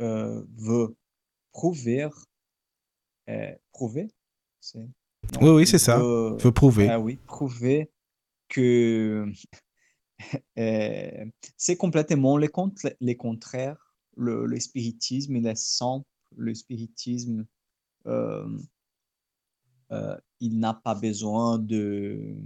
euh, 0.00 0.44
veut 0.56 0.96
prouver, 1.52 2.08
euh, 3.28 3.54
prouver, 3.72 4.08
oui, 5.40 5.48
oui, 5.50 5.66
c'est 5.66 5.78
ça. 5.78 5.98
Veut 5.98 6.52
prouver. 6.52 6.88
Ah 6.88 6.98
oui, 6.98 7.16
prouver 7.26 7.90
que 8.48 9.30
c'est 11.56 11.76
complètement 11.76 12.38
les 12.38 13.16
contraires. 13.16 13.87
Le, 14.18 14.46
le, 14.46 14.60
spiritisme, 14.60 15.36
il 15.36 15.46
est 15.46 15.54
simple. 15.54 16.06
Le 16.36 16.54
spiritisme, 16.54 17.46
il 20.40 20.58
n'a 20.58 20.74
pas 20.74 20.94
besoin 20.94 21.58
de 21.58 22.36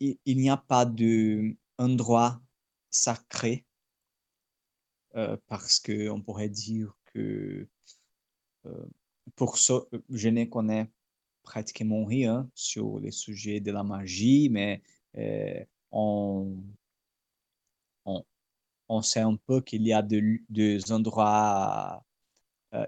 il, 0.00 0.38
n'y 0.38 0.50
a 0.50 0.56
pas 0.56 0.84
d'endroit 0.86 2.40
sacré 2.90 3.64
euh, 5.16 5.36
parce 5.46 5.80
qu'on 5.80 6.20
pourrait 6.22 6.48
dire 6.48 6.96
que 7.06 7.66
euh, 8.66 8.86
pour 9.34 9.58
ça, 9.58 9.80
je 10.10 10.28
ne 10.28 10.44
connais 10.44 10.90
pratiquement 11.42 12.04
rien 12.04 12.50
sur 12.54 12.98
les 12.98 13.10
sujets 13.10 13.60
de 13.60 13.70
la 13.70 13.84
magie, 13.84 14.48
mais 14.50 14.82
euh, 15.16 15.64
on, 15.90 16.56
on, 18.88 19.02
sait 19.02 19.20
un 19.20 19.36
peu 19.46 19.60
qu'il 19.60 19.82
y 19.82 19.92
a 19.92 20.02
des 20.02 20.92
endroits 20.92 22.04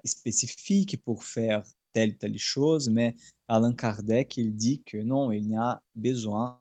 spécifiques 0.04 1.02
pour 1.04 1.24
faire 1.24 1.62
telle 1.92 2.16
telle 2.16 2.38
chose, 2.38 2.90
mais 2.90 3.16
Alain 3.48 3.72
Kardec, 3.72 4.36
il 4.36 4.54
dit 4.54 4.82
que 4.84 4.98
non, 4.98 5.32
il 5.32 5.48
n'y 5.48 5.56
a 5.56 5.82
besoin 5.94 6.60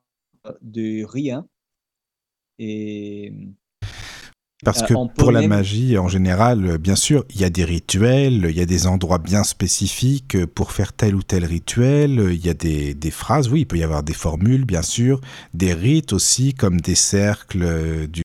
de 0.61 1.03
rien. 1.03 1.47
Et 2.59 3.33
parce 4.63 4.81
euh, 4.81 4.85
que 4.85 5.13
pour 5.13 5.31
la 5.31 5.47
magie, 5.47 5.97
en 5.97 6.07
général, 6.07 6.79
bien 6.79 6.95
sûr, 6.95 7.25
il 7.29 7.39
y 7.39 7.43
a 7.43 7.49
des 7.49 7.63
rituels, 7.63 8.47
il 8.49 8.57
y 8.57 8.61
a 8.61 8.65
des 8.65 8.87
endroits 8.87 9.19
bien 9.19 9.43
spécifiques 9.43 10.45
pour 10.47 10.71
faire 10.71 10.93
tel 10.93 11.13
ou 11.13 11.21
tel 11.21 11.45
rituel, 11.45 12.29
il 12.31 12.43
y 12.43 12.49
a 12.49 12.55
des, 12.55 12.95
des 12.95 13.11
phrases, 13.11 13.49
oui, 13.49 13.61
il 13.61 13.65
peut 13.67 13.77
y 13.77 13.83
avoir 13.83 14.01
des 14.01 14.13
formules, 14.13 14.65
bien 14.65 14.81
sûr, 14.81 15.21
des 15.53 15.73
rites 15.73 16.11
aussi, 16.13 16.55
comme 16.55 16.81
des 16.81 16.95
cercles, 16.95 18.07
du 18.07 18.23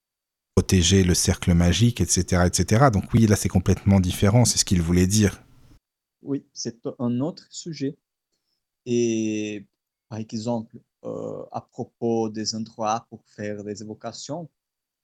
le 0.80 1.14
cercle 1.14 1.54
magique, 1.54 2.00
etc., 2.00 2.44
etc. 2.46 2.90
Donc 2.92 3.12
oui, 3.12 3.26
là, 3.26 3.36
c'est 3.36 3.48
complètement 3.48 4.00
différent, 4.00 4.44
c'est 4.44 4.58
ce 4.58 4.64
qu'il 4.64 4.80
voulait 4.80 5.06
dire. 5.06 5.42
Oui, 6.22 6.46
c'est 6.52 6.86
un 6.98 7.20
autre 7.20 7.46
sujet. 7.50 7.96
Et 8.86 9.66
par 10.08 10.18
exemple, 10.18 10.78
euh, 11.04 11.44
à 11.52 11.60
propos 11.60 12.28
des 12.28 12.54
endroits 12.54 13.06
pour 13.10 13.24
faire 13.26 13.62
des 13.64 13.82
évocations, 13.82 14.48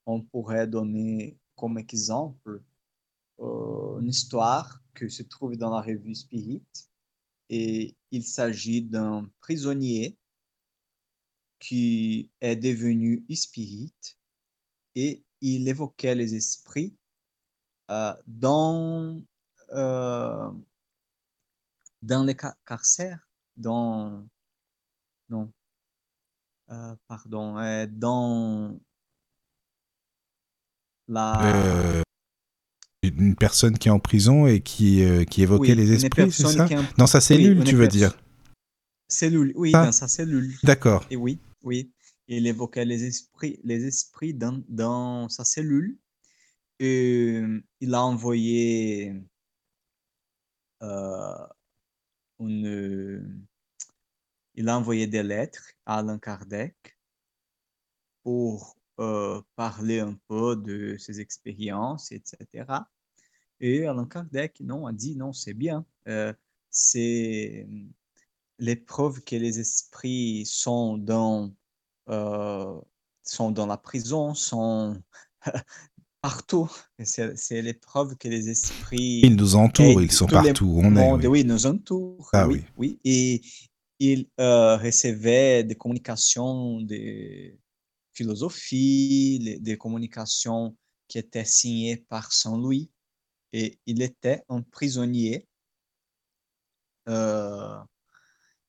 on 0.06 0.22
pourrait 0.22 0.66
donner 0.66 1.36
comme 1.56 1.78
exemple 1.78 2.62
euh, 3.40 4.00
une 4.00 4.08
histoire 4.08 4.82
que 4.94 5.08
se 5.08 5.22
trouve 5.22 5.56
dans 5.56 5.70
la 5.70 5.82
revue 5.82 6.14
Spirit. 6.14 6.62
Et 7.50 7.96
il 8.10 8.24
s'agit 8.24 8.82
d'un 8.82 9.30
prisonnier 9.40 10.16
qui 11.58 12.30
est 12.40 12.56
devenu 12.56 13.24
spirit 13.34 13.92
et 14.94 15.24
il 15.40 15.68
évoquait 15.68 16.14
les 16.14 16.34
esprits 16.34 16.96
euh, 17.90 18.14
dans, 18.26 19.20
dans 22.02 22.24
les 22.24 22.36
carcères, 22.66 23.28
dans, 23.56 24.26
non, 25.30 25.52
euh, 26.70 26.94
pardon, 27.06 27.58
euh, 27.58 27.86
dans 27.90 28.78
la... 31.08 31.42
Euh, 31.42 32.02
une 33.02 33.36
personne 33.36 33.78
qui 33.78 33.88
est 33.88 33.90
en 33.90 34.00
prison 34.00 34.46
et 34.46 34.60
qui, 34.60 35.02
qui 35.30 35.42
évoquait 35.42 35.74
les 35.74 35.92
esprits, 35.92 36.30
c'est 36.30 36.46
ça 36.46 36.68
Dans 36.98 37.06
sa 37.06 37.20
cellule, 37.20 37.64
tu 37.64 37.74
veux 37.74 37.88
dire 37.88 38.12
Cellule, 39.08 39.52
oui, 39.56 39.70
ah. 39.74 39.86
dans 39.86 39.92
sa 39.92 40.08
cellule. 40.08 40.54
D'accord. 40.62 41.06
Et 41.10 41.16
oui, 41.16 41.38
oui. 41.62 41.90
Il 42.28 42.46
évoquait 42.46 42.84
les 42.84 43.04
esprits, 43.04 43.60
les 43.64 43.86
esprits 43.86 44.34
dans, 44.34 45.28
sa 45.28 45.44
cellule. 45.44 45.98
Et 46.80 47.42
il 47.80 47.94
a 47.94 48.02
envoyé 48.04 49.14
une, 52.40 53.48
il 54.54 54.68
a 54.68 54.76
envoyé 54.76 55.06
des 55.06 55.22
lettres 55.22 55.72
à 55.86 55.98
Allan 55.98 56.18
Kardec 56.18 56.98
pour 58.22 58.76
euh, 59.00 59.40
parler 59.56 60.00
un 60.00 60.18
peu 60.26 60.56
de 60.56 60.96
ses 60.98 61.20
expériences, 61.20 62.10
etc. 62.12 62.66
Et 63.60 63.86
Allan 63.86 64.06
Kardec, 64.06 64.60
non, 64.60 64.86
a 64.86 64.92
dit 64.92 65.16
non, 65.16 65.32
c'est 65.32 65.54
bien. 65.54 65.86
Euh, 66.08 66.32
c'est 66.70 67.68
les 68.58 68.76
preuves 68.76 69.22
que 69.22 69.36
les 69.36 69.60
esprits 69.60 70.44
sont 70.46 70.98
dans, 70.98 71.54
euh, 72.08 72.80
sont 73.22 73.50
dans 73.50 73.66
la 73.66 73.76
prison, 73.76 74.34
sont 74.34 75.00
partout. 76.22 76.70
C'est 77.04 77.62
les 77.62 77.74
preuves 77.74 78.16
que 78.16 78.28
les 78.28 78.48
esprits. 78.48 79.20
Ils 79.22 79.36
nous 79.36 79.56
entourent, 79.56 80.02
ils 80.02 80.12
sont 80.12 80.26
partout. 80.26 80.80
On 80.82 80.96
est, 80.96 81.12
oui. 81.12 81.26
oui. 81.26 81.40
ils 81.40 81.46
nous 81.46 81.66
entourent. 81.66 82.28
Ah, 82.32 82.48
oui, 82.48 82.64
oui. 82.76 82.98
Et 83.04 83.42
il 83.98 84.28
euh, 84.40 84.76
recevait 84.76 85.64
des 85.64 85.74
communications 85.74 86.80
de 86.80 87.54
philosophie, 88.12 89.58
des 89.60 89.76
communications 89.76 90.76
qui 91.08 91.18
étaient 91.18 91.44
signées 91.44 91.96
par 91.96 92.32
Saint-Louis. 92.32 92.90
Et 93.52 93.78
il 93.86 94.02
était 94.02 94.42
un 94.48 94.60
prisonnier, 94.60 95.46
euh, 97.08 97.78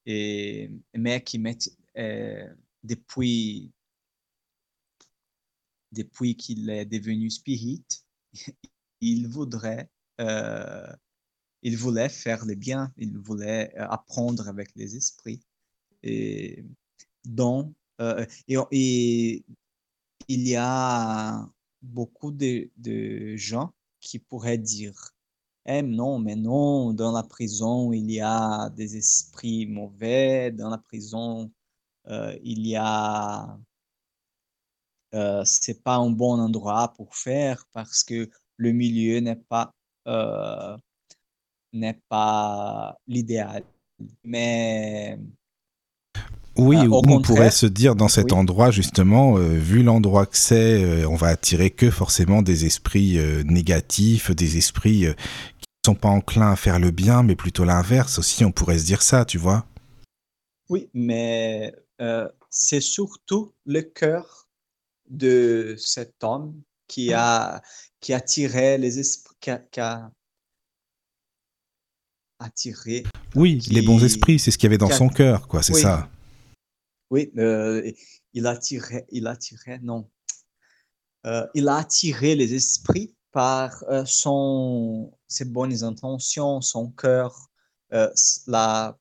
et, 0.06 0.72
mais 0.96 1.22
qui 1.22 1.38
met, 1.38 1.58
euh, 1.98 2.48
depuis, 2.84 3.72
depuis 5.92 6.36
qu'il 6.36 6.70
est 6.70 6.86
devenu 6.86 7.30
spirit, 7.30 7.86
il 9.02 9.28
voudrait 9.28 9.90
il 11.62 11.78
voulait 11.78 12.10
faire 12.10 12.46
le 12.46 12.56
bien, 12.56 12.94
il 12.98 13.18
voulait 13.18 13.74
euh, 13.78 13.88
apprendre 13.90 14.48
avec 14.48 14.70
les 14.76 14.96
esprits. 14.96 15.42
Et, 16.04 16.64
donc, 17.26 17.74
euh, 18.02 18.26
et, 18.48 19.44
il 20.28 20.48
y 20.48 20.56
a 20.56 21.46
beaucoup 21.82 22.32
de, 22.32 22.70
gens 23.36 23.74
qui 24.00 24.20
pourraient 24.20 24.58
dire 24.58 25.12
eh, 25.66 25.82
non, 25.82 26.20
mais 26.20 26.36
non, 26.36 26.94
dans 26.94 27.12
la 27.12 27.24
prison, 27.24 27.94
il 27.94 28.10
y 28.12 28.22
a 28.22 28.70
des 28.72 28.98
esprits 28.98 29.68
mauvais, 29.68 30.52
dans 30.52 30.70
la 30.70 30.78
prison, 30.78 31.52
il 32.10 32.68
y 32.68 32.76
a 32.76 33.60
euh, 35.16 35.42
c'est 35.44 35.84
pas 35.84 35.96
un 35.96 36.12
bon 36.12 36.40
endroit 36.40 36.94
pour 36.96 37.16
faire 37.16 37.66
parce 37.74 38.04
que 38.04 38.30
le 38.58 38.72
milieu 38.72 39.20
n'est 39.20 39.36
pas 39.36 39.74
euh, 40.08 40.78
n'est 41.74 42.00
pas 42.10 42.96
l'idéal. 43.08 43.64
Mais 44.24 45.18
oui, 46.58 46.78
euh, 46.78 46.90
on 46.92 47.22
pourrait 47.22 47.52
se 47.52 47.66
dire 47.66 47.96
dans 47.96 48.08
cet 48.08 48.34
endroit 48.34 48.70
justement, 48.70 49.36
vu 49.36 49.82
l'endroit 49.82 50.26
que 50.26 50.38
c'est, 50.38 51.06
on 51.06 51.16
va 51.16 51.28
attirer 51.28 51.72
que 51.72 51.90
forcément 51.90 52.42
des 52.42 52.66
esprits 52.66 53.18
négatifs, 53.46 54.32
des 54.32 54.58
esprits 54.58 55.06
qui 55.60 55.70
ne 55.84 55.94
sont 55.94 55.96
pas 55.96 56.10
enclins 56.10 56.52
à 56.52 56.56
faire 56.56 56.80
le 56.80 56.92
bien, 56.92 57.24
mais 57.24 57.36
plutôt 57.36 57.66
l'inverse 57.66 58.20
aussi. 58.20 58.46
On 58.46 58.52
pourrait 58.52 58.80
se 58.80 58.86
dire 58.86 59.02
ça, 59.02 59.26
tu 59.26 59.38
vois. 59.38 59.66
Oui, 60.70 60.90
mais 60.94 61.74
c'est 62.50 62.82
surtout 62.82 63.54
le 63.66 63.82
cœur 63.82 64.50
de 65.10 65.76
cet 65.78 66.24
homme 66.24 66.62
qui 66.88 67.14
a, 67.14 67.62
qui 68.00 68.14
attirait 68.14 68.78
les 68.78 69.00
esprits, 69.00 69.36
qui 69.42 69.80
a, 69.80 70.12
attiré. 72.40 73.04
Oui, 73.36 73.60
les 73.70 73.82
bons 73.82 74.04
esprits, 74.04 74.40
c'est 74.40 74.52
ce 74.52 74.58
qu'il 74.58 74.68
y 74.68 74.70
avait 74.70 74.78
dans 74.78 74.90
son 74.90 75.10
cœur, 75.10 75.48
quoi, 75.48 75.62
c'est 75.62 75.74
ça. 75.74 76.10
Oui, 77.12 77.32
euh, 77.38 77.92
il 78.34 78.48
attirait, 78.48 79.06
il 79.12 79.28
attirait, 79.28 79.80
non. 79.82 80.10
Euh, 81.26 81.46
il 81.54 81.68
a 81.68 81.78
attiré 81.78 82.36
les 82.36 82.54
esprits 82.54 83.16
par 83.32 83.84
euh, 83.90 84.06
son, 84.06 85.18
ses 85.28 85.46
bonnes 85.46 85.84
intentions, 85.84 86.62
son 86.62 86.92
cœur, 86.92 87.50
la 88.48 88.98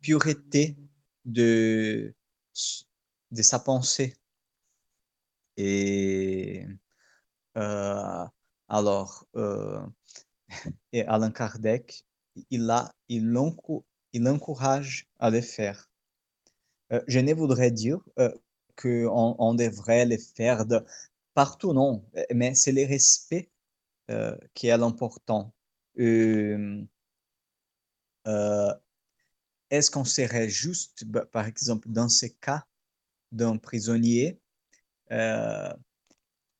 pureté 0.00 0.76
de, 1.24 2.14
de 3.30 3.42
sa 3.42 3.58
pensée. 3.58 4.14
Et 5.56 6.66
euh, 7.56 8.24
alors, 8.68 9.26
euh, 9.36 9.80
et 10.92 11.02
Allan 11.06 11.30
Kardec, 11.32 12.04
il, 12.50 12.70
a, 12.70 12.92
il 13.08 13.36
encourage 14.28 15.08
à 15.18 15.30
le 15.30 15.40
faire. 15.40 15.90
Euh, 16.92 17.02
je 17.06 17.18
ne 17.18 17.34
voudrais 17.34 17.70
dire 17.70 18.00
qu'on 18.76 19.36
on 19.38 19.54
devrait 19.54 20.06
le 20.06 20.16
faire 20.16 20.64
de 20.64 20.84
partout, 21.34 21.72
non, 21.72 22.04
mais 22.32 22.54
c'est 22.54 22.72
le 22.72 22.86
respect 22.86 23.50
qui 24.54 24.68
est 24.68 24.78
l'important. 24.78 25.52
Est-ce 29.70 29.90
qu'on 29.90 30.04
serait 30.04 30.48
juste, 30.48 31.04
bah, 31.04 31.26
par 31.26 31.46
exemple, 31.46 31.88
dans 31.90 32.08
ce 32.08 32.26
cas 32.26 32.64
d'un 33.32 33.58
prisonnier, 33.58 34.40
euh, 35.12 35.72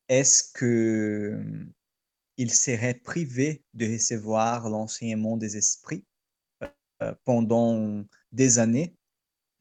est-ce 0.09 0.53
que 0.53 1.35
hum, 1.37 2.49
serait 2.49 2.95
privé 2.95 3.63
de 3.75 3.87
recevoir 3.87 4.69
l'enseignement 4.69 5.37
des 5.37 5.57
esprits 5.57 6.05
euh, 7.03 7.15
pendant 7.25 8.05
des 8.33 8.59
années? 8.59 8.95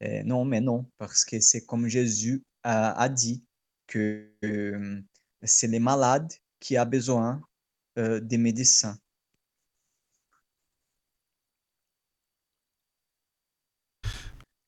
Euh, 0.02 0.22
Non, 0.24 0.44
mais 0.44 0.60
non, 0.60 0.86
parce 0.98 1.24
que 1.24 1.40
c'est 1.40 1.64
comme 1.64 1.88
Jésus 1.88 2.44
a, 2.62 3.08
dit 3.08 3.44
que 3.86 4.30
hum, 4.42 5.04
c'est 5.42 5.68
les 5.68 5.80
malades 5.80 6.32
qui 6.60 6.78
ont 6.78 6.86
besoin 6.86 7.40
des 7.96 8.38
médecins. 8.38 8.96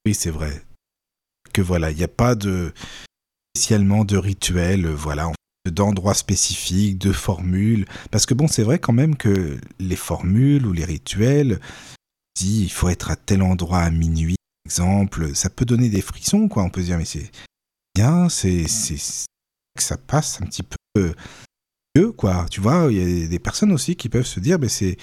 Oui, 0.06 0.14
c'est 0.14 0.30
vrai. 0.30 0.62
Que 1.52 1.62
voilà, 1.62 1.90
il 1.90 1.96
n'y 1.96 2.04
a 2.04 2.08
pas 2.08 2.34
de 2.34 2.72
spécialement 3.56 4.04
de 4.04 4.16
rituels, 4.16 4.86
euh, 4.86 4.94
voilà, 4.94 5.30
d'endroits 5.70 6.14
spécifiques, 6.14 6.98
de 6.98 7.12
formules. 7.12 7.86
Parce 8.10 8.26
que 8.26 8.34
bon, 8.34 8.48
c'est 8.48 8.62
vrai 8.62 8.78
quand 8.78 8.92
même 8.92 9.16
que 9.16 9.58
les 9.78 9.96
formules 9.96 10.66
ou 10.66 10.72
les 10.72 10.84
rituels, 10.84 11.60
si 12.38 12.64
il 12.64 12.70
faut 12.70 12.88
être 12.88 13.10
à 13.10 13.16
tel 13.16 13.42
endroit 13.42 13.80
à 13.80 13.90
minuit, 13.90 14.36
par 14.64 14.70
exemple, 14.72 15.34
ça 15.34 15.50
peut 15.50 15.64
donner 15.64 15.90
des 15.90 16.00
frissons, 16.00 16.48
quoi. 16.48 16.62
On 16.62 16.70
peut 16.70 16.80
se 16.80 16.86
dire, 16.86 16.98
mais 16.98 17.04
c'est 17.04 17.30
bien, 17.94 18.28
c'est 18.28 18.64
que 18.64 19.82
ça 19.82 19.98
passe 19.98 20.40
un 20.40 20.46
petit 20.46 20.62
peu 20.62 21.12
mieux, 21.96 22.12
quoi. 22.12 22.46
Tu 22.50 22.60
vois, 22.60 22.88
il 22.90 23.22
y 23.22 23.24
a 23.24 23.28
des 23.28 23.38
personnes 23.38 23.72
aussi 23.72 23.96
qui 23.96 24.08
peuvent 24.08 24.26
se 24.26 24.40
dire, 24.40 24.58
mais 24.58 24.68
c'est 24.68 24.96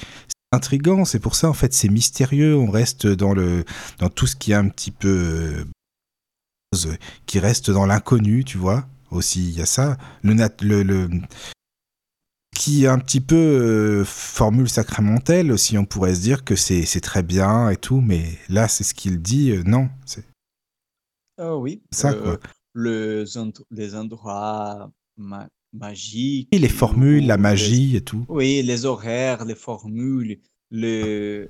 intrigant, 0.52 1.06
c'est 1.06 1.20
pour 1.20 1.36
ça 1.36 1.50
en 1.50 1.54
fait 1.54 1.74
c'est 1.74 1.90
mystérieux, 1.90 2.56
on 2.56 2.70
reste 2.70 3.08
dans 3.08 3.34
le 3.34 3.66
dans 4.00 4.10
tout 4.10 4.28
ce 4.28 4.36
qui 4.36 4.52
est 4.52 4.56
un 4.56 4.70
petit 4.70 4.92
peu 4.92 5.66
qui 7.26 7.40
reste 7.40 7.72
dans 7.72 7.86
l'inconnu, 7.86 8.44
tu 8.44 8.58
vois. 8.58 8.86
Aussi, 9.12 9.50
il 9.50 9.58
y 9.58 9.62
a 9.62 9.66
ça. 9.66 9.98
Le, 10.22 10.34
le, 10.62 10.84
le 10.84 11.10
qui 12.56 12.86
est 12.86 12.88
un 12.88 13.00
petit 13.00 13.22
peu 13.22 13.36
euh, 13.36 14.04
formule 14.04 14.68
sacramentelle 14.68 15.52
aussi, 15.52 15.78
on 15.78 15.86
pourrait 15.86 16.16
se 16.16 16.22
dire 16.22 16.44
que 16.44 16.56
c'est 16.56 17.02
très 17.02 17.24
bien 17.24 17.70
et 17.70 17.78
tout, 17.78 18.02
mais 18.02 18.38
là, 18.50 18.68
c'est 18.68 18.84
ce 18.84 18.94
qu'il 18.94 19.22
dit, 19.22 19.52
euh, 19.52 19.64
non. 19.64 19.90
c'est 20.06 20.26
ah 21.40 21.56
oui, 21.56 21.84
ça, 21.92 22.12
euh, 22.14 22.36
quoi. 22.38 22.50
Le, 22.74 23.26
les 23.70 23.96
endroits 23.96 24.92
magiques. 25.78 26.50
Et 26.52 26.60
les 26.60 26.70
formules, 26.70 27.26
la 27.26 27.38
magie 27.38 27.96
et 27.96 28.02
tout. 28.02 28.26
Oui, 28.30 28.62
les 28.64 28.86
horaires, 28.86 29.46
les 29.46 29.56
formules, 29.56 30.40
le. 30.72 31.50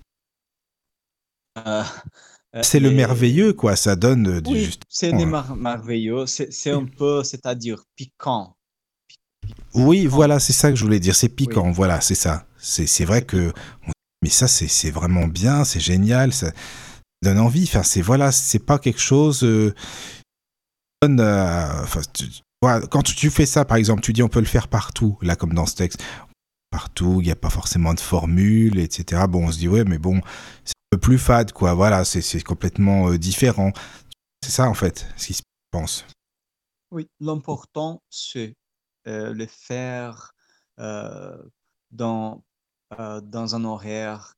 Euh, 1.57 1.83
c'est 2.61 2.79
le 2.79 2.91
merveilleux, 2.91 3.53
quoi. 3.53 3.75
Ça 3.75 3.95
donne 3.95 4.27
euh, 4.27 4.41
du 4.41 4.51
oui, 4.51 4.79
C'est 4.89 5.11
merveilleux. 5.13 6.25
C'est 6.25 6.71
un 6.71 6.85
peu, 6.85 7.23
c'est-à-dire 7.23 7.83
piquant. 7.95 8.55
Oui, 9.73 10.05
voilà, 10.05 10.39
c'est 10.39 10.53
ça 10.53 10.69
que 10.69 10.75
je 10.75 10.83
voulais 10.83 10.99
dire. 10.99 11.15
C'est 11.15 11.29
piquant, 11.29 11.71
voilà, 11.71 12.01
c'est 12.01 12.15
ça. 12.15 12.45
C'est 12.57 13.05
vrai 13.05 13.23
que. 13.23 13.51
Mais 14.23 14.29
ça, 14.29 14.47
c'est 14.47 14.89
vraiment 14.89 15.27
bien, 15.27 15.63
c'est 15.63 15.79
génial, 15.79 16.33
ça 16.33 16.51
donne 17.21 17.37
envie. 17.37 17.63
Enfin, 17.63 17.83
c'est 17.83 18.01
voilà, 18.01 18.31
c'est 18.31 18.65
pas 18.65 18.79
quelque 18.79 18.99
chose. 18.99 19.43
Euh, 19.43 19.75
donne, 21.01 21.21
enfin, 21.21 22.01
quand 22.61 23.03
tu 23.03 23.29
fais 23.29 23.45
ça, 23.45 23.65
par 23.65 23.77
exemple, 23.77 24.01
tu 24.01 24.13
dis 24.13 24.23
on 24.23 24.29
peut 24.29 24.39
le 24.39 24.45
faire 24.45 24.67
partout, 24.67 25.17
là, 25.21 25.35
comme 25.35 25.53
dans 25.53 25.65
ce 25.65 25.75
texte. 25.75 26.03
Partout, 26.69 27.21
il 27.21 27.25
n'y 27.25 27.31
a 27.31 27.35
pas 27.35 27.49
forcément 27.49 27.93
de 27.93 27.99
formule, 27.99 28.79
etc. 28.79 29.23
Bon, 29.29 29.47
on 29.47 29.51
se 29.51 29.57
dit, 29.57 29.67
ouais, 29.67 29.85
mais 29.85 29.97
bon, 29.97 30.21
peu 30.89 30.97
plus 30.97 31.17
fade, 31.17 31.51
quoi. 31.51 31.73
Voilà, 31.73 32.05
c'est 32.05 32.41
complètement 32.41 33.09
euh, 33.09 33.17
différent. 33.17 33.71
C'est 34.43 34.51
ça, 34.51 34.69
en 34.69 34.73
fait, 34.73 35.07
ce 35.17 35.27
qui 35.27 35.33
se 35.33 35.41
pense. 35.71 36.05
Oui, 36.91 37.09
l'important, 37.19 38.01
c'est 38.09 38.55
euh, 39.07 39.33
le 39.33 39.45
faire 39.45 40.31
euh, 40.79 41.37
dans, 41.91 42.43
dans 42.97 43.55
un 43.55 43.63
horaire 43.65 44.35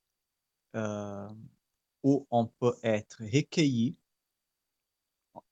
où 2.03 2.27
on 2.31 2.45
peut 2.45 2.75
être 2.83 3.21
recueilli. 3.21 3.97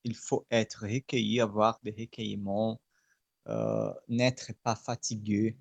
Il 0.04 0.16
faut 0.16 0.46
être 0.50 0.86
recueilli, 0.86 1.40
avoir 1.40 1.78
des 1.82 1.94
recueillements, 1.98 2.80
n'être 4.08 4.52
pas 4.62 4.76
fatigué 4.76 5.56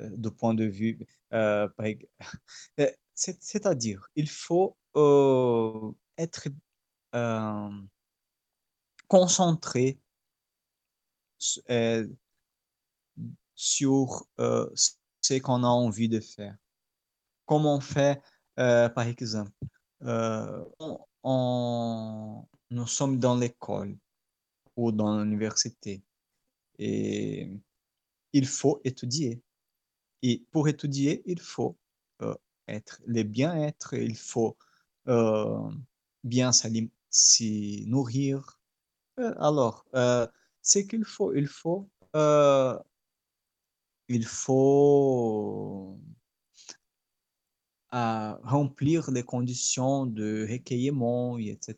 du 0.00 0.30
point 0.30 0.54
de 0.54 0.64
vue. 0.64 1.06
C'est-à-dire, 3.14 4.08
il 4.16 4.28
faut 4.28 4.76
euh, 4.96 5.92
être 6.18 6.48
euh, 7.14 7.70
concentré 9.08 9.98
euh, 11.70 12.06
sur 13.54 14.26
ce 14.36 15.38
qu'on 15.38 15.64
a 15.64 15.68
envie 15.68 16.08
de 16.08 16.20
faire. 16.20 16.56
Comme 17.46 17.66
on 17.66 17.80
fait, 17.80 18.20
par 18.56 19.06
exemple, 19.06 19.52
nous 22.72 22.86
sommes 22.86 23.18
dans 23.18 23.36
l'école 23.36 23.96
ou 24.76 24.92
dans 24.92 25.22
l'université 25.22 26.02
et 26.78 27.48
il 28.32 28.46
faut 28.46 28.80
étudier. 28.84 29.42
Et 30.22 30.44
pour 30.50 30.68
étudier, 30.68 31.22
il 31.26 31.40
faut 31.40 31.76
être, 32.68 33.00
les 33.06 33.24
bien-être, 33.24 33.94
il 33.94 34.16
faut 34.16 34.56
euh, 35.08 35.70
bien 36.24 36.50
s'y 36.52 37.84
nourrir. 37.86 38.58
Euh, 39.18 39.34
alors, 39.38 39.84
euh, 39.94 40.26
c'est 40.62 40.86
qu'il 40.86 41.04
faut, 41.04 41.34
il 41.34 41.46
faut, 41.46 41.88
il 44.08 44.26
faut 44.26 45.98
remplir 47.92 49.10
les 49.10 49.22
conditions 49.22 50.06
de 50.06 50.46
recueillement, 50.50 51.38
etc. 51.38 51.76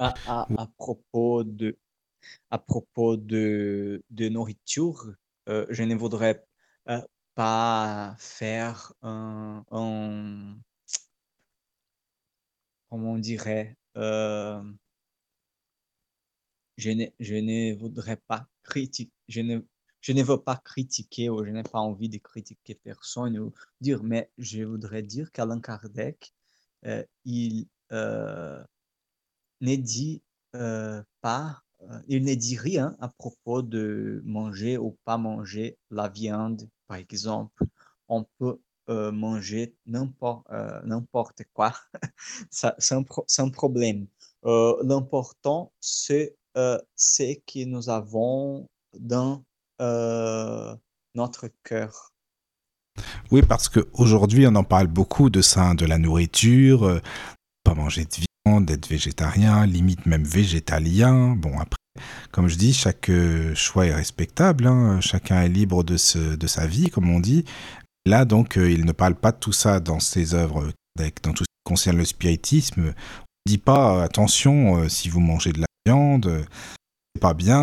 À, 0.00 0.14
à, 0.56 0.66
propos 0.78 1.44
de 1.44 1.76
à 2.50 2.58
propos 2.58 3.16
de, 3.16 4.02
de 4.10 4.28
nourriture, 4.28 5.14
je 5.46 5.82
ne 5.82 5.94
voudrais 5.94 6.44
euh, 6.88 7.00
pas 7.34 8.14
faire 8.18 8.92
un, 9.02 9.64
comment 12.88 13.12
on 13.12 13.18
dirait, 13.18 13.76
euh, 13.96 14.62
je, 16.76 16.90
ne, 16.90 17.06
je 17.20 17.34
ne 17.36 17.74
voudrais 17.78 18.16
pas 18.16 18.46
critiquer, 18.62 19.12
je 19.28 19.40
ne, 19.40 19.60
je 20.00 20.12
ne 20.12 20.22
veux 20.22 20.42
pas 20.42 20.56
critiquer 20.56 21.28
ou 21.30 21.44
je 21.44 21.50
n'ai 21.50 21.62
pas 21.62 21.78
envie 21.78 22.08
de 22.08 22.18
critiquer 22.18 22.74
personne 22.74 23.38
ou 23.38 23.52
dire, 23.80 24.02
mais 24.02 24.30
je 24.38 24.62
voudrais 24.64 25.02
dire 25.02 25.30
qu'Alain 25.32 25.60
Kardec, 25.60 26.32
euh, 26.86 27.04
il 27.24 27.68
euh, 27.92 28.62
ne 29.60 29.76
dit 29.76 30.22
pas, 30.52 31.62
il 32.08 32.24
ne 32.24 32.34
dit 32.34 32.56
rien 32.56 32.96
à 33.00 33.08
propos 33.08 33.62
de 33.62 34.22
manger 34.24 34.78
ou 34.78 34.96
pas 35.04 35.18
manger 35.18 35.78
la 35.90 36.08
viande, 36.08 36.68
par 36.86 36.98
exemple. 36.98 37.64
On 38.08 38.26
peut 38.38 38.58
manger 39.12 39.74
n'importe 39.86 41.42
quoi 41.52 41.72
sans, 42.50 42.72
sans, 43.26 43.50
problème. 43.50 44.06
L'important, 44.44 45.72
c'est 45.80 46.36
ce 46.54 47.34
que 47.34 47.64
nous 47.64 47.88
avons 47.88 48.66
dans 48.98 49.44
notre 51.14 51.48
cœur. 51.62 52.12
Oui, 53.30 53.42
parce 53.42 53.68
qu'aujourd'hui, 53.68 54.46
on 54.46 54.54
en 54.56 54.64
parle 54.64 54.88
beaucoup 54.88 55.30
de 55.30 55.40
ça, 55.40 55.74
de 55.74 55.86
la 55.86 55.98
nourriture, 55.98 57.00
pas 57.62 57.74
manger 57.74 58.04
de 58.04 58.29
d'être 58.60 58.88
végétarien, 58.88 59.66
limite 59.66 60.06
même 60.06 60.24
végétalien. 60.24 61.36
Bon, 61.36 61.58
après, 61.58 61.76
comme 62.32 62.48
je 62.48 62.56
dis, 62.56 62.72
chaque 62.72 63.10
choix 63.54 63.86
est 63.86 63.94
respectable, 63.94 64.66
hein. 64.66 65.00
chacun 65.00 65.42
est 65.42 65.48
libre 65.48 65.84
de, 65.84 65.96
ce, 65.96 66.18
de 66.18 66.46
sa 66.46 66.66
vie, 66.66 66.88
comme 66.88 67.10
on 67.10 67.20
dit. 67.20 67.44
Là, 68.06 68.24
donc, 68.24 68.56
euh, 68.56 68.70
il 68.70 68.84
ne 68.84 68.92
parle 68.92 69.14
pas 69.14 69.32
de 69.32 69.38
tout 69.38 69.52
ça 69.52 69.80
dans 69.80 70.00
ses 70.00 70.34
œuvres, 70.34 70.72
dans 71.22 71.32
tout 71.32 71.44
ce 71.44 71.48
qui 71.48 71.64
concerne 71.64 71.98
le 71.98 72.04
spiritisme. 72.04 72.80
On 72.80 72.86
ne 72.86 72.92
dit 73.46 73.58
pas, 73.58 73.96
euh, 73.96 74.02
attention, 74.02 74.78
euh, 74.78 74.88
si 74.88 75.08
vous 75.08 75.20
mangez 75.20 75.52
de 75.52 75.60
la 75.60 75.66
viande, 75.86 76.46
c'est 77.14 77.20
pas 77.20 77.34
bien, 77.34 77.60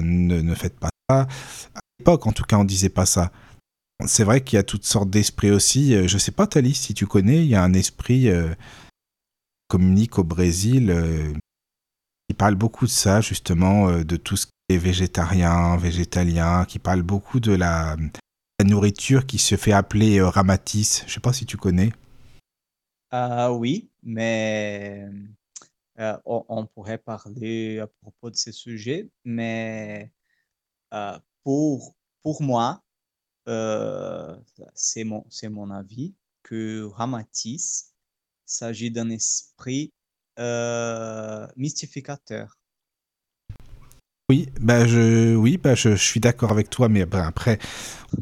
ne, 0.00 0.40
ne, 0.40 0.54
faites 0.54 0.78
pas 0.78 0.90
ça. 1.10 1.28
À 1.74 1.80
l'époque, 1.98 2.26
en 2.26 2.32
tout 2.32 2.44
cas, 2.44 2.56
on 2.56 2.64
disait 2.64 2.88
pas 2.88 3.06
ça. 3.06 3.30
C'est 4.06 4.24
vrai 4.24 4.42
qu'il 4.42 4.56
y 4.56 4.60
a 4.60 4.62
toutes 4.62 4.84
sortes 4.84 5.10
d'esprits 5.10 5.50
aussi. 5.50 6.08
Je 6.08 6.18
sais 6.18 6.32
pas, 6.32 6.46
Thalys, 6.46 6.74
si 6.74 6.94
tu 6.94 7.06
connais, 7.06 7.38
il 7.38 7.48
y 7.48 7.54
a 7.54 7.62
un 7.62 7.74
esprit 7.74 8.28
communique 9.74 10.18
au 10.18 10.24
Brésil. 10.24 10.94
qui 12.28 12.34
parle 12.34 12.54
beaucoup 12.54 12.86
de 12.86 12.90
ça, 12.90 13.20
justement, 13.20 13.90
de 14.02 14.16
tout 14.16 14.36
ce 14.36 14.46
qui 14.46 14.52
est 14.70 14.78
végétarien, 14.78 15.76
végétalien, 15.76 16.64
qui 16.64 16.78
parle 16.78 17.02
beaucoup 17.02 17.40
de 17.40 17.52
la, 17.52 17.96
la 18.58 18.64
nourriture 18.64 19.26
qui 19.26 19.38
se 19.38 19.56
fait 19.56 19.72
appeler 19.72 20.18
euh, 20.18 20.28
ramatis. 20.28 21.04
Je 21.06 21.14
sais 21.14 21.20
pas 21.20 21.32
si 21.32 21.46
tu 21.46 21.56
connais. 21.56 21.92
Euh, 23.12 23.48
oui, 23.48 23.90
mais 24.02 25.08
euh, 25.98 26.16
on, 26.24 26.66
pourrait 26.66 26.98
parler 26.98 27.80
à 27.80 27.86
propos 27.86 28.30
de 28.30 28.36
ce 28.36 28.52
sujet, 28.52 29.08
mais 29.24 30.12
pour, 31.42 31.94
pour 32.22 32.42
moi, 32.42 32.82
c'est 34.74 35.04
mon, 35.04 35.24
mon 35.50 35.70
avis 35.70 36.14
que 36.42 36.84
ramatis 36.84 37.93
s'agit 38.54 38.90
d'un 38.90 39.10
esprit 39.10 39.92
mystificateur. 41.56 42.58
Oui, 44.30 44.48
bah 44.58 44.86
je, 44.86 45.36
oui, 45.36 45.58
bah 45.58 45.74
je, 45.74 45.96
suis 45.96 46.18
d'accord 46.18 46.50
avec 46.50 46.70
toi, 46.70 46.88
mais 46.88 47.04
bah, 47.04 47.26
après, 47.26 47.58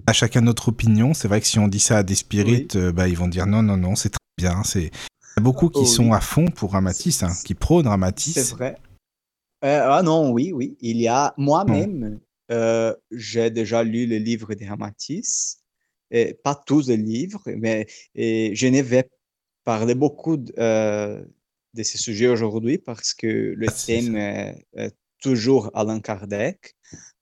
à 0.09 0.13
chacun 0.13 0.41
notre 0.41 0.69
opinion. 0.69 1.15
C'est 1.15 1.29
vrai 1.29 1.41
que 1.41 1.47
si 1.47 1.61
on 1.61 1.69
dit 1.69 1.79
ça 1.79 1.99
à 1.99 2.03
des 2.03 2.17
spirites, 2.17 2.75
euh, 2.75 2.93
bah, 2.93 3.07
ils 3.07 3.17
vont 3.17 3.29
dire 3.29 3.47
non, 3.47 3.63
non, 3.63 3.77
non, 3.77 3.95
c'est 3.95 4.11
très 4.11 4.19
bien. 4.37 4.65
C'est... 4.65 4.87
Il 4.87 5.39
y 5.39 5.41
a 5.41 5.43
beaucoup 5.43 5.69
qui 5.69 5.83
oh, 5.83 5.87
sont 5.87 6.13
à 6.13 6.21
fond 6.21 6.47
pour 6.47 6.73
Ramatis, 6.73 7.23
hein, 7.23 7.33
qui 7.45 7.55
prônent 7.55 7.87
Ramatis. 7.87 8.33
C'est 8.33 8.51
vrai. 8.51 8.77
Euh, 9.65 9.87
ah 9.89 10.03
non, 10.03 10.33
oui, 10.33 10.51
oui. 10.53 10.77
Il 10.81 10.97
y 10.97 11.07
a 11.07 11.35
moi-même, 11.37 12.19
euh, 12.51 12.93
j'ai 13.13 13.51
déjà 13.51 13.85
lu 13.85 14.07
le 14.07 14.17
livre 14.17 14.55
de 14.55 14.67
Ramatis, 14.67 15.59
et 16.11 16.35
pas 16.35 16.57
tous 16.67 16.89
les 16.89 16.97
livres, 16.97 17.43
mais 17.47 17.87
et 18.17 18.57
je 18.57 18.67
ne 18.67 18.83
vais 18.83 19.09
parler 19.65 19.95
beaucoup 19.95 20.37
de, 20.37 20.53
de 21.75 21.83
ce 21.83 21.99
sujet 21.99 22.29
aujourd'hui 22.29 22.79
parce 22.79 23.15
que 23.15 23.55
le 23.57 23.67
ah, 23.69 23.73
thème 23.87 24.17
est, 24.17 24.67
est 24.75 24.97
toujours 25.23 25.71
Alain 25.75 26.01
Kardec, 26.01 26.77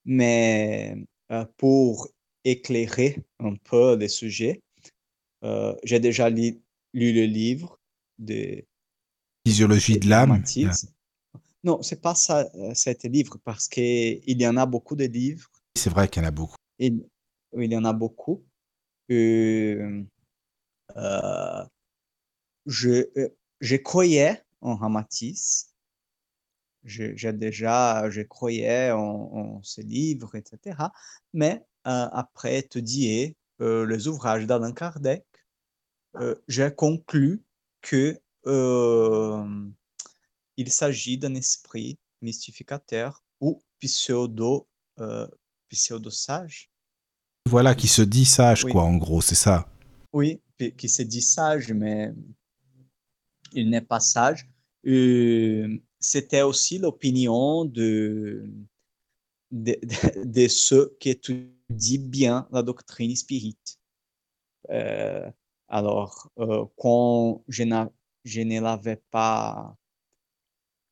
mais 0.04 0.96
euh, 1.30 1.44
pour 1.56 2.08
éclairer 2.44 3.18
un 3.38 3.54
peu 3.54 3.96
le 3.96 4.08
sujet, 4.08 4.62
euh, 5.44 5.74
j'ai 5.84 6.00
déjà 6.00 6.28
lu, 6.28 6.60
le 6.92 7.24
livre 7.26 7.78
de 8.18 8.64
Physiologie 9.46 9.98
de, 9.98 10.08
l'âme. 10.08 10.42
Non, 11.62 11.82
c'est 11.82 12.00
pas 12.00 12.14
ça, 12.14 12.50
euh, 12.54 12.74
cet 12.74 13.04
livre, 13.04 13.38
parce 13.44 13.68
qu'il 13.68 14.20
y 14.26 14.46
en 14.46 14.56
a 14.56 14.66
beaucoup 14.66 14.96
de 14.96 15.04
livres. 15.04 15.48
C'est 15.76 15.90
vrai 15.90 16.08
qu'il 16.08 16.22
y 16.22 16.24
en 16.24 16.28
a 16.28 16.32
beaucoup. 16.32 16.56
Il, 16.78 17.06
il 17.56 17.72
y 17.72 17.76
en 17.76 17.84
a 17.84 17.92
beaucoup. 17.92 18.44
Je, 22.66 23.04
je 23.60 23.76
croyais 23.76 24.42
en 24.60 24.76
Ramatis, 24.76 25.70
j'ai 26.84 27.32
déjà, 27.32 28.08
je 28.10 28.22
croyais 28.22 28.90
en, 28.90 29.62
ces 29.62 29.82
livres, 29.82 30.34
etc. 30.34 30.76
Mais 31.32 31.64
euh, 31.86 32.08
après 32.12 32.58
étudier 32.58 33.36
euh, 33.60 33.86
les 33.86 34.08
ouvrages 34.08 34.46
d'Alain 34.46 34.72
Kardec, 34.72 35.24
euh, 36.16 36.34
j'ai 36.48 36.70
conclu 36.74 37.42
que 37.82 38.20
il 40.56 40.72
s'agit 40.72 41.18
d'un 41.18 41.34
esprit 41.34 41.98
mystificateur 42.22 43.22
ou 43.40 43.62
pseudo, 43.78 44.66
pseudo 45.68 46.10
sage. 46.10 46.70
Voilà, 47.46 47.74
qui 47.74 47.88
se 47.88 48.02
dit 48.02 48.24
sage, 48.24 48.64
quoi, 48.64 48.82
en 48.82 48.96
gros, 48.96 49.20
c'est 49.20 49.34
ça. 49.34 49.68
Oui, 50.12 50.40
qui 50.76 50.88
se 50.88 51.02
dit 51.02 51.22
sage, 51.22 51.72
mais 51.72 52.12
il 53.52 53.70
n'est 53.70 53.80
pas 53.80 54.00
sage. 54.00 54.48
Euh, 54.86 55.78
c'était 55.98 56.42
aussi 56.42 56.78
l'opinion 56.78 57.64
de, 57.64 58.44
de, 59.50 60.48
ceux 60.48 60.96
qui 61.00 61.10
étudient 61.10 61.52
bien 61.68 62.48
la 62.52 62.62
doctrine 62.62 63.14
spirit. 63.14 63.58
Euh, 64.70 65.30
alors, 65.68 66.30
euh, 66.38 66.64
quand 66.76 67.44
je, 67.48 67.64
je 68.24 68.40
ne 68.40 68.60
l'avais 68.60 69.00
pas 69.10 69.76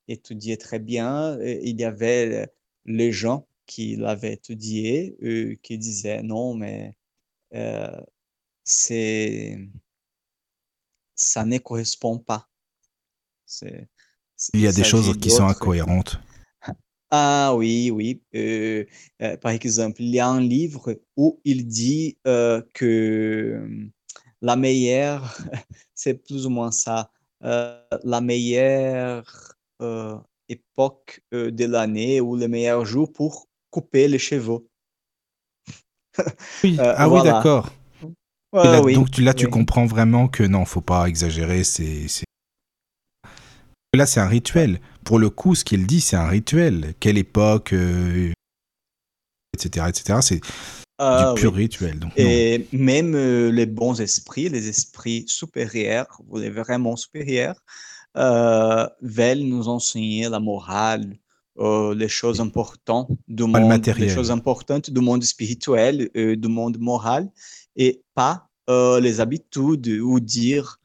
étudié 0.08 0.56
très 0.56 0.78
bien, 0.78 1.38
il 1.42 1.78
y 1.80 1.84
avait 1.84 2.50
les 2.84 3.12
gens 3.12 3.46
qui 3.66 3.96
l'avaient 3.96 4.34
étudié, 4.34 5.58
qui 5.62 5.78
disaient 5.78 6.22
non, 6.22 6.54
mais 6.54 6.94
c'est 8.64 9.58
ça 11.18 11.44
ne 11.44 11.58
correspond 11.58 12.18
pas. 12.18 12.48
Il 14.54 14.60
y 14.60 14.66
a 14.66 14.72
des 14.72 14.84
choses 14.84 15.18
qui 15.18 15.30
sont 15.30 15.46
incohérentes. 15.46 16.18
Ah 17.10 17.54
oui, 17.56 17.90
oui. 17.90 18.22
Euh, 18.34 18.84
euh, 19.22 19.38
par 19.38 19.52
exemple, 19.52 20.02
il 20.02 20.10
y 20.10 20.20
a 20.20 20.28
un 20.28 20.42
livre 20.42 21.00
où 21.16 21.40
il 21.42 21.66
dit 21.66 22.18
euh, 22.26 22.60
que 22.74 23.66
la 24.42 24.56
meilleure, 24.56 25.34
c'est 25.94 26.22
plus 26.22 26.44
ou 26.44 26.50
moins 26.50 26.70
ça, 26.70 27.10
la 27.40 28.20
meilleure 28.20 29.56
époque 30.50 31.22
de 31.32 31.64
l'année 31.64 32.20
ou 32.20 32.36
le 32.36 32.46
meilleur 32.46 32.84
jour 32.84 33.10
pour 33.10 33.48
couper 33.70 34.06
les 34.06 34.18
cheveux. 34.18 34.68
oui. 36.62 36.76
ah 36.78 37.08
oui, 37.08 37.22
d'accord. 37.22 37.72
Donc 38.52 39.18
là, 39.18 39.34
tu 39.34 39.48
comprends 39.48 39.86
vraiment 39.86 40.28
que 40.28 40.42
non, 40.42 40.64
faut 40.64 40.80
pas 40.80 41.06
exagérer. 41.06 41.64
C'est 41.64 42.06
Là, 43.94 44.06
c'est 44.06 44.20
un 44.20 44.28
rituel. 44.28 44.80
Pour 45.04 45.18
le 45.18 45.30
coup, 45.30 45.54
ce 45.54 45.64
qu'il 45.64 45.86
dit, 45.86 46.00
c'est 46.00 46.16
un 46.16 46.28
rituel. 46.28 46.94
Quelle 47.00 47.16
époque, 47.16 47.72
etc., 47.72 48.34
euh, 49.78 49.88
etc. 49.88 50.18
C'est 50.20 50.40
ah 50.98 51.32
du 51.34 51.40
pur 51.40 51.54
rituel. 51.54 51.98
Donc 51.98 52.12
Et 52.16 52.66
même 52.72 53.14
euh, 53.14 53.50
les 53.50 53.64
bons 53.66 54.00
esprits, 54.00 54.48
les 54.50 54.68
esprits 54.68 55.24
supérieurs, 55.26 56.20
les 56.34 56.50
vraiment 56.50 56.96
supérieurs, 56.96 57.56
euh, 58.16 58.86
veulent 59.00 59.44
nous 59.44 59.68
enseigner 59.68 60.28
la 60.28 60.40
morale, 60.40 61.16
les 61.58 62.08
choses 62.08 62.40
importantes 62.40 63.10
du 63.26 63.44
monde, 63.44 63.84
les 63.98 64.08
choses 64.08 64.30
importantes 64.30 64.90
du 64.90 65.00
monde 65.00 65.24
spirituel, 65.24 66.08
du 66.14 66.48
monde 66.48 66.78
moral, 66.78 67.28
et 67.78 68.02
pas 68.14 68.50
les 68.68 69.20
habitudes 69.20 69.88
ou 69.88 70.20
dire 70.20 70.78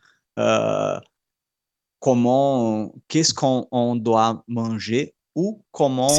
comment, 2.00 2.94
qu'est-ce 3.10 3.34
qu'on 3.34 3.96
doit 3.98 4.44
manger 4.48 5.14
ou 5.36 5.64
comment 5.72 6.16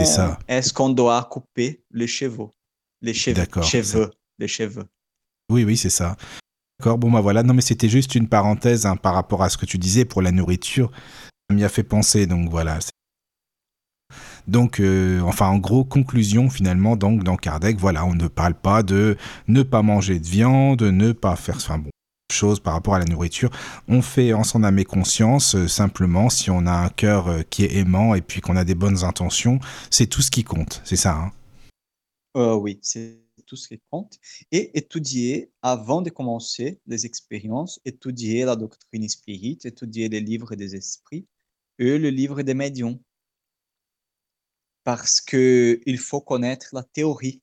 est-ce 0.49 0.73
qu'on 0.73 0.91
doit 0.91 1.23
couper 1.25 1.83
les 1.91 2.07
cheveux, 2.07 2.49
les 3.01 3.15
cheveux, 3.15 3.47
cheveux, 3.63 4.11
les 4.39 4.49
cheveux. 4.49 4.85
Oui, 5.51 5.65
oui, 5.65 5.77
c'est 5.77 5.91
ça. 5.91 6.17
D'accord, 6.79 6.99
bon 6.99 7.11
bah 7.13 7.21
voilà, 7.21 7.43
non 7.45 7.55
mais 7.55 7.63
c'était 7.63 7.89
juste 7.89 8.17
une 8.17 8.29
parenthèse 8.29 8.85
hein, 8.85 8.97
par 8.97 9.15
rapport 9.15 9.43
à 9.43 9.49
ce 9.49 9.57
que 9.57 9.67
tu 9.67 9.79
disais 9.79 10.05
pour 10.05 10.23
la 10.23 10.33
nourriture. 10.33 10.91
Ça 11.49 11.55
m'y 11.55 11.63
a 11.63 11.69
fait 11.69 11.85
penser, 11.85 12.27
donc 12.27 12.51
voilà. 12.51 12.79
Donc, 14.47 14.81
euh, 14.81 15.21
enfin, 15.21 15.49
en 15.49 15.59
gros, 15.59 15.85
conclusion 15.85 16.51
finalement, 16.51 16.97
donc 16.97 17.25
dans 17.25 17.37
Kardec, 17.37 17.79
voilà, 17.79 18.05
on 18.05 18.15
ne 18.15 18.29
parle 18.29 18.55
pas 18.55 18.83
de 18.83 19.17
ne 19.49 19.63
pas 19.63 19.83
manger 19.83 20.19
de 20.19 20.27
viande, 20.27 20.83
ne 20.83 21.13
pas 21.13 21.37
faire, 21.37 21.57
enfin 21.57 21.79
bon, 21.79 21.91
chose 22.31 22.61
par 22.61 22.75
rapport 22.75 22.95
à 22.95 22.99
la 22.99 23.07
nourriture. 23.07 23.51
On 23.89 24.03
fait 24.03 24.35
en 24.35 24.45
son 24.45 24.63
âme 24.65 24.85
conscience, 24.85 25.55
euh, 25.55 25.69
simplement, 25.69 26.29
si 26.29 26.51
on 26.51 26.67
a 26.67 26.73
un 26.73 26.89
cœur 26.91 27.29
euh, 27.29 27.43
qui 27.49 27.65
est 27.65 27.77
aimant 27.77 28.15
et 28.15 28.21
puis 28.21 28.41
qu'on 28.41 28.57
a 28.57 28.65
des 28.65 28.75
bonnes 28.75 29.05
intentions, 29.05 29.61
c'est 29.91 30.07
tout 30.07 30.23
ce 30.23 30.31
qui 30.31 30.45
compte, 30.45 30.83
c'est 30.85 30.97
ça 30.97 31.17
hein 31.17 31.33
Oui, 32.35 32.79
c'est 32.83 33.25
tout 33.47 33.57
ce 33.57 33.69
qui 33.69 33.81
compte. 33.91 34.19
Et 34.53 34.77
étudier, 34.77 35.51
avant 35.63 36.03
de 36.03 36.11
commencer 36.11 36.81
les 36.87 37.07
expériences, 37.07 37.81
étudier 37.85 38.45
la 38.45 38.57
doctrine 38.57 39.09
spirit, 39.09 39.59
étudier 39.65 40.09
les 40.09 40.21
livres 40.21 40.55
des 40.55 40.77
esprits 40.77 41.27
et 41.79 41.99
le 41.99 42.11
livre 42.11 42.43
des 42.43 42.55
médiums 42.55 42.99
parce 44.85 45.21
qu'il 45.21 45.99
faut 45.99 46.21
connaître 46.21 46.69
la 46.73 46.83
théorie. 46.83 47.43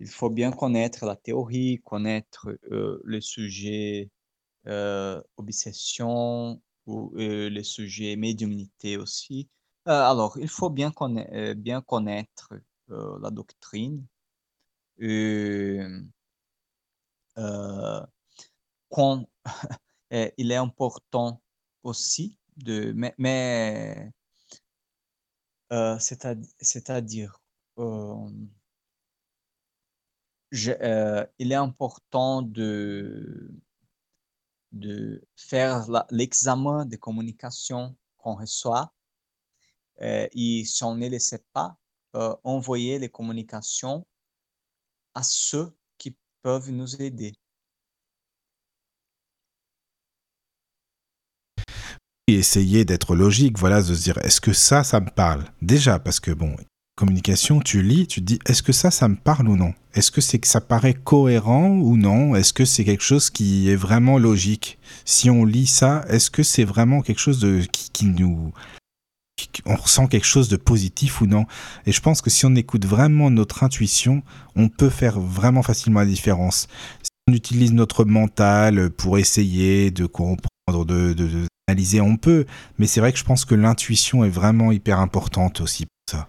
Il 0.00 0.08
faut 0.08 0.30
bien 0.30 0.50
connaître 0.50 1.06
la 1.06 1.14
théorie, 1.14 1.80
connaître 1.84 2.48
euh, 2.72 3.00
le 3.04 3.20
sujet 3.20 4.10
euh, 4.66 5.22
obsession 5.36 6.60
ou 6.86 7.12
euh, 7.16 7.48
le 7.50 7.62
sujet 7.62 8.16
médiumnité 8.16 8.96
aussi. 8.96 9.48
Alors, 9.84 10.38
il 10.38 10.48
faut 10.48 10.70
bien, 10.70 10.90
conna 10.90 11.54
bien 11.54 11.82
connaître 11.82 12.52
la 12.88 13.30
doctrine. 13.30 14.06
Quand, 18.90 19.26
il 20.10 20.52
est 20.52 20.56
important 20.56 21.42
aussi 21.82 22.38
de... 22.56 22.92
mais 23.18 24.12
euh, 25.72 25.98
c'est-à-dire, 25.98 27.40
euh, 27.78 28.28
euh, 30.54 31.26
il 31.38 31.52
est 31.52 31.54
important 31.54 32.42
de, 32.42 33.50
de 34.72 35.26
faire 35.34 35.86
l'examen 36.10 36.84
de 36.84 36.96
communication 36.96 37.96
qu'on 38.18 38.34
reçoit 38.34 38.92
et 40.00 40.64
si 40.64 40.84
on 40.84 40.96
ne 40.96 41.08
le 41.08 41.18
sait 41.18 41.44
pas, 41.52 41.78
envoyer 42.44 42.98
les 42.98 43.08
communications 43.08 44.04
à 45.14 45.22
ceux 45.22 45.72
qui 45.96 46.16
peuvent 46.42 46.70
nous 46.70 47.00
aider. 47.00 47.34
Essayer 52.34 52.84
d'être 52.84 53.14
logique, 53.14 53.58
voilà, 53.58 53.82
de 53.82 53.94
se 53.94 54.02
dire 54.02 54.18
est-ce 54.18 54.40
que 54.40 54.52
ça, 54.52 54.84
ça 54.84 55.00
me 55.00 55.10
parle? 55.10 55.44
Déjà, 55.60 55.98
parce 55.98 56.20
que 56.20 56.30
bon, 56.30 56.56
communication, 56.96 57.60
tu 57.60 57.82
lis, 57.82 58.06
tu 58.06 58.20
te 58.20 58.26
dis 58.26 58.38
est-ce 58.46 58.62
que 58.62 58.72
ça, 58.72 58.90
ça 58.90 59.08
me 59.08 59.16
parle 59.16 59.48
ou 59.48 59.56
non? 59.56 59.74
Est-ce 59.94 60.10
que 60.10 60.20
c'est 60.20 60.38
que 60.38 60.46
ça 60.46 60.60
paraît 60.60 60.94
cohérent 60.94 61.68
ou 61.68 61.96
non? 61.96 62.34
Est-ce 62.34 62.52
que 62.52 62.64
c'est 62.64 62.84
quelque 62.84 63.04
chose 63.04 63.30
qui 63.30 63.68
est 63.68 63.76
vraiment 63.76 64.18
logique? 64.18 64.78
Si 65.04 65.28
on 65.28 65.44
lit 65.44 65.66
ça, 65.66 66.04
est-ce 66.08 66.30
que 66.30 66.42
c'est 66.42 66.64
vraiment 66.64 67.02
quelque 67.02 67.18
chose 67.18 67.40
de 67.40 67.62
qui, 67.70 68.06
nous 68.06 68.52
on 69.66 69.74
ressent 69.74 70.06
quelque 70.06 70.26
chose 70.26 70.48
de 70.48 70.56
positif 70.56 71.20
ou 71.20 71.26
non? 71.26 71.46
Et 71.86 71.92
je 71.92 72.00
pense 72.00 72.22
que 72.22 72.30
si 72.30 72.46
on 72.46 72.54
écoute 72.54 72.86
vraiment 72.86 73.30
notre 73.30 73.64
intuition, 73.64 74.22
on 74.54 74.68
peut 74.68 74.90
faire 74.90 75.18
vraiment 75.20 75.62
facilement 75.62 76.00
la 76.00 76.06
différence. 76.06 76.68
Si 77.02 77.10
on 77.28 77.32
utilise 77.32 77.72
notre 77.72 78.04
mental 78.04 78.90
pour 78.90 79.18
essayer 79.18 79.90
de 79.90 80.06
comprendre, 80.06 80.84
de, 80.86 81.12
de 81.12 81.46
analyser, 81.72 82.00
on 82.00 82.16
peut, 82.16 82.44
mais 82.78 82.86
c'est 82.86 83.00
vrai 83.00 83.12
que 83.12 83.18
je 83.18 83.24
pense 83.24 83.44
que 83.44 83.54
l'intuition 83.54 84.24
est 84.24 84.30
vraiment 84.30 84.72
hyper 84.72 85.00
importante 85.00 85.60
aussi 85.60 85.86
pour 85.86 86.18
ça. 86.18 86.28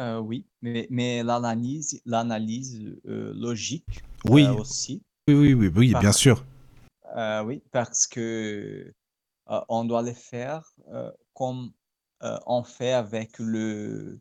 Euh, 0.00 0.18
oui, 0.18 0.46
mais, 0.62 0.86
mais 0.90 1.22
l'analyse, 1.22 2.00
l'analyse 2.04 2.80
euh, 3.06 3.32
logique 3.36 4.02
oui. 4.28 4.44
Euh, 4.44 4.54
aussi. 4.54 5.02
Oui, 5.28 5.34
oui, 5.34 5.54
oui, 5.54 5.70
oui 5.74 5.94
bien 6.00 6.12
sûr. 6.12 6.44
oui, 7.44 7.62
parce 7.70 8.06
que 8.06 8.92
on 9.68 9.84
doit 9.84 10.02
le 10.02 10.12
faire 10.12 10.64
comme 11.34 11.70
on 12.20 12.64
fait 12.64 12.92
avec 12.92 13.38
le, 13.38 14.18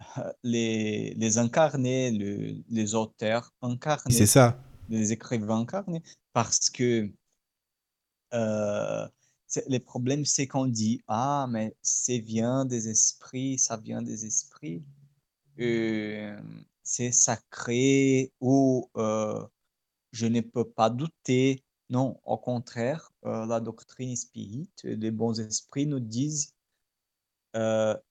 les, 0.42 1.14
les 1.16 1.38
incarnés, 1.38 2.10
le, 2.10 2.62
les 2.68 2.94
auteurs 2.94 3.52
incarnés. 3.62 4.14
C'est 4.14 4.26
ça. 4.26 4.58
Les 4.88 5.12
écrivains 5.12 5.60
incarnés. 5.60 6.02
Parce 6.32 6.68
que 6.68 7.10
euh, 8.34 9.06
le 9.68 9.78
problème, 9.78 10.24
c'est 10.24 10.46
qu'on 10.46 10.66
dit, 10.66 11.02
ah, 11.06 11.46
mais 11.48 11.76
c'est 11.82 12.18
vient 12.18 12.64
des 12.64 12.88
esprits, 12.88 13.58
ça 13.58 13.76
vient 13.76 14.02
des 14.02 14.26
esprits. 14.26 14.82
Euh, 15.60 16.40
c'est 16.82 17.12
sacré 17.12 18.32
ou 18.40 18.90
euh, 18.96 19.46
je 20.12 20.26
ne 20.26 20.40
peux 20.40 20.68
pas 20.68 20.90
douter. 20.90 21.64
Non, 21.90 22.18
au 22.24 22.38
contraire, 22.38 23.12
la 23.22 23.60
doctrine 23.60 24.16
spirit, 24.16 24.70
les 24.82 25.10
bons 25.10 25.38
esprits 25.38 25.86
nous 25.86 26.00
disent 26.00 26.54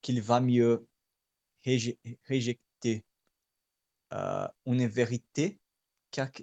qu'il 0.01 0.21
va 0.21 0.39
mieux 0.39 0.87
rejeter 1.65 3.03
une 4.65 4.87
vérité, 4.87 5.59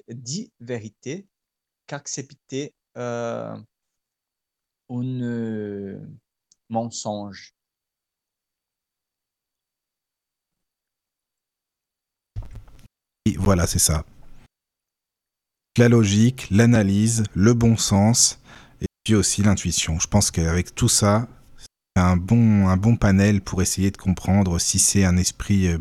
dit 0.08 0.52
vérité, 0.60 1.28
qu'accepter 1.86 2.74
un 2.94 3.64
euh, 4.90 6.00
mensonge. 6.68 7.54
Et 13.26 13.36
voilà, 13.36 13.66
c'est 13.66 13.78
ça. 13.78 14.04
La 15.76 15.88
logique, 15.88 16.48
l'analyse, 16.50 17.24
le 17.34 17.54
bon 17.54 17.76
sens, 17.76 18.40
et 18.80 18.86
puis 19.04 19.14
aussi 19.14 19.42
l'intuition. 19.42 19.98
Je 20.00 20.08
pense 20.08 20.30
qu'avec 20.30 20.74
tout 20.74 20.88
ça, 20.88 21.28
c'est 21.58 22.02
un 22.02 22.16
bon, 22.16 22.68
un 22.68 22.76
bon 22.76 22.96
panel 22.96 23.40
pour 23.40 23.62
essayer 23.62 23.90
de 23.90 23.96
comprendre 23.96 24.58
si 24.58 24.78
c'est 24.78 25.04
un 25.04 25.16
esprit 25.16 25.68
euh, 25.68 25.78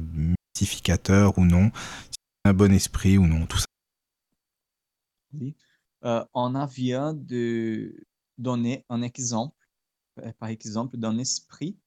mystificateur 0.57 1.37
ou 1.37 1.45
non, 1.45 1.71
si 2.11 2.19
c'est 2.43 2.49
un 2.49 2.53
bon 2.53 2.71
esprit 2.71 3.17
ou 3.17 3.25
non, 3.25 3.45
tout 3.45 3.57
ça. 3.57 3.65
Oui. 5.33 5.55
Euh, 6.05 6.25
on 6.33 6.55
a 6.55 6.65
vient 6.65 7.13
de 7.13 7.93
donner 8.37 8.85
un 8.89 9.01
exemple, 9.01 9.67
euh, 10.19 10.31
par 10.39 10.49
exemple, 10.49 10.97
d'un 10.97 11.17
esprit 11.17 11.77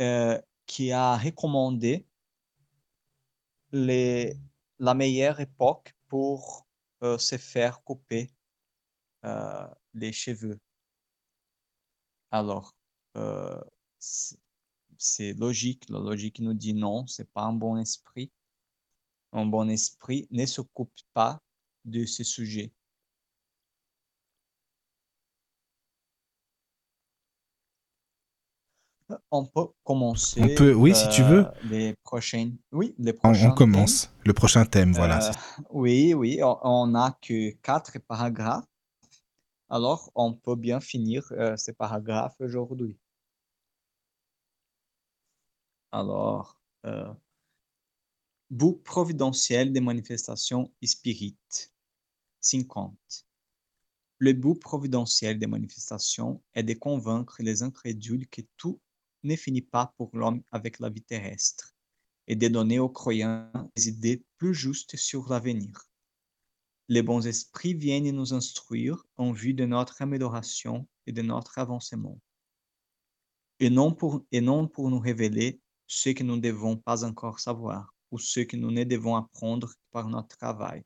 euh, 0.00 0.40
qui 0.66 0.92
a 0.92 1.16
recommandé 1.16 2.06
la 3.72 4.94
meilleure 4.94 5.40
époque 5.40 5.94
pour 6.08 6.66
se 7.02 7.36
faire 7.36 7.82
couper 7.82 8.30
les 9.92 10.12
cheveux. 10.12 10.58
Alors, 12.30 12.74
c'est 13.98 15.34
logique. 15.34 15.88
La 15.90 15.98
logique 15.98 16.40
nous 16.40 16.54
dit 16.54 16.72
non, 16.72 17.06
c'est 17.06 17.30
pas 17.30 17.42
un 17.42 17.52
bon 17.52 17.76
esprit. 17.76 18.30
Un 19.32 19.44
bon 19.44 19.68
esprit 19.68 20.26
ne 20.30 20.46
s'occupe 20.46 20.90
pas 21.12 21.42
de 21.84 22.06
ce 22.06 22.24
sujet. 22.24 22.72
On 29.30 29.46
peut 29.46 29.68
commencer. 29.84 30.40
On 30.42 30.54
peut, 30.54 30.74
oui, 30.74 30.94
si 30.94 31.08
tu 31.08 31.22
veux. 31.22 31.46
Euh, 31.46 31.52
les 31.64 31.94
prochaines. 32.04 32.56
Oui, 32.72 32.94
les 32.98 33.14
prochains. 33.14 33.50
On, 33.50 33.54
commence. 33.54 34.10
Le 34.24 34.34
prochain 34.34 34.66
thème, 34.66 34.92
voilà. 34.92 35.30
Euh, 35.30 35.62
oui, 35.70 36.12
oui, 36.12 36.40
on 36.42 36.88
n'a 36.88 37.16
que 37.22 37.50
quatre 37.62 37.98
paragraphes. 38.00 38.66
Alors, 39.70 40.10
on 40.14 40.34
peut 40.34 40.56
bien 40.56 40.80
finir 40.80 41.26
euh, 41.32 41.56
ces 41.56 41.72
paragraphes 41.72 42.36
aujourd'hui. 42.40 42.98
Alors, 45.90 46.60
bout 48.50 48.74
providentiel 48.84 49.72
des 49.72 49.80
manifestations 49.80 50.70
spirites. 50.82 51.72
50. 52.40 52.94
Le 54.18 54.32
but 54.32 54.60
providentiel 54.60 55.38
des 55.38 55.46
manifestations 55.46 56.42
est 56.54 56.62
de 56.62 56.74
convaincre 56.74 57.36
les 57.40 57.62
incrédules 57.62 58.28
que 58.28 58.42
tout 58.56 58.80
ne 59.22 59.36
finit 59.36 59.62
pas 59.62 59.92
pour 59.96 60.10
l'homme 60.14 60.42
avec 60.52 60.78
la 60.78 60.90
vie 60.90 61.02
terrestre 61.02 61.74
et 62.26 62.36
de 62.36 62.48
donner 62.48 62.78
aux 62.78 62.88
croyants 62.88 63.50
des 63.74 63.88
idées 63.88 64.24
plus 64.36 64.54
justes 64.54 64.96
sur 64.96 65.28
l'avenir. 65.28 65.88
Les 66.88 67.02
bons 67.02 67.26
esprits 67.26 67.74
viennent 67.74 68.10
nous 68.10 68.32
instruire 68.34 69.04
en 69.16 69.32
vue 69.32 69.54
de 69.54 69.64
notre 69.64 70.00
amélioration 70.02 70.88
et 71.06 71.12
de 71.12 71.22
notre 71.22 71.58
avancement, 71.58 72.20
et 73.60 73.70
non 73.70 73.92
pour, 73.92 74.24
et 74.32 74.40
non 74.40 74.68
pour 74.68 74.90
nous 74.90 74.98
révéler 75.00 75.60
ce 75.86 76.10
que 76.10 76.22
nous 76.22 76.36
ne 76.36 76.42
devons 76.42 76.76
pas 76.76 77.04
encore 77.04 77.40
savoir 77.40 77.94
ou 78.10 78.18
ce 78.18 78.40
que 78.40 78.56
nous 78.56 78.70
ne 78.70 78.84
devons 78.84 79.16
apprendre 79.16 79.72
par 79.90 80.08
notre 80.08 80.36
travail, 80.36 80.82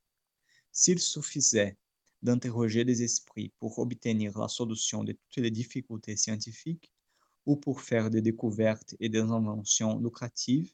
S'il 0.71 0.99
suffisait 0.99 1.77
d'interroger 2.21 2.83
les 2.83 3.03
esprits 3.03 3.53
pour 3.59 3.79
obtenir 3.79 4.37
la 4.37 4.47
solution 4.47 5.03
de 5.03 5.11
toutes 5.11 5.43
les 5.43 5.51
difficultés 5.51 6.15
scientifiques 6.15 6.92
ou 7.45 7.55
pour 7.55 7.81
faire 7.81 8.09
des 8.09 8.21
découvertes 8.21 8.95
et 8.99 9.09
des 9.09 9.21
inventions 9.21 9.99
lucratives, 9.99 10.73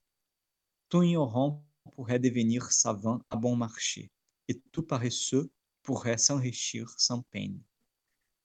tout 0.89 1.03
ignorant 1.03 1.63
pourrait 1.95 2.19
devenir 2.19 2.71
savant 2.71 3.21
à 3.29 3.35
bon 3.35 3.55
marché 3.55 4.11
et 4.47 4.59
tout 4.71 4.83
paresseux 4.83 5.51
pourrait 5.81 6.17
s'enrichir 6.17 6.93
sans 6.97 7.21
peine. 7.31 7.59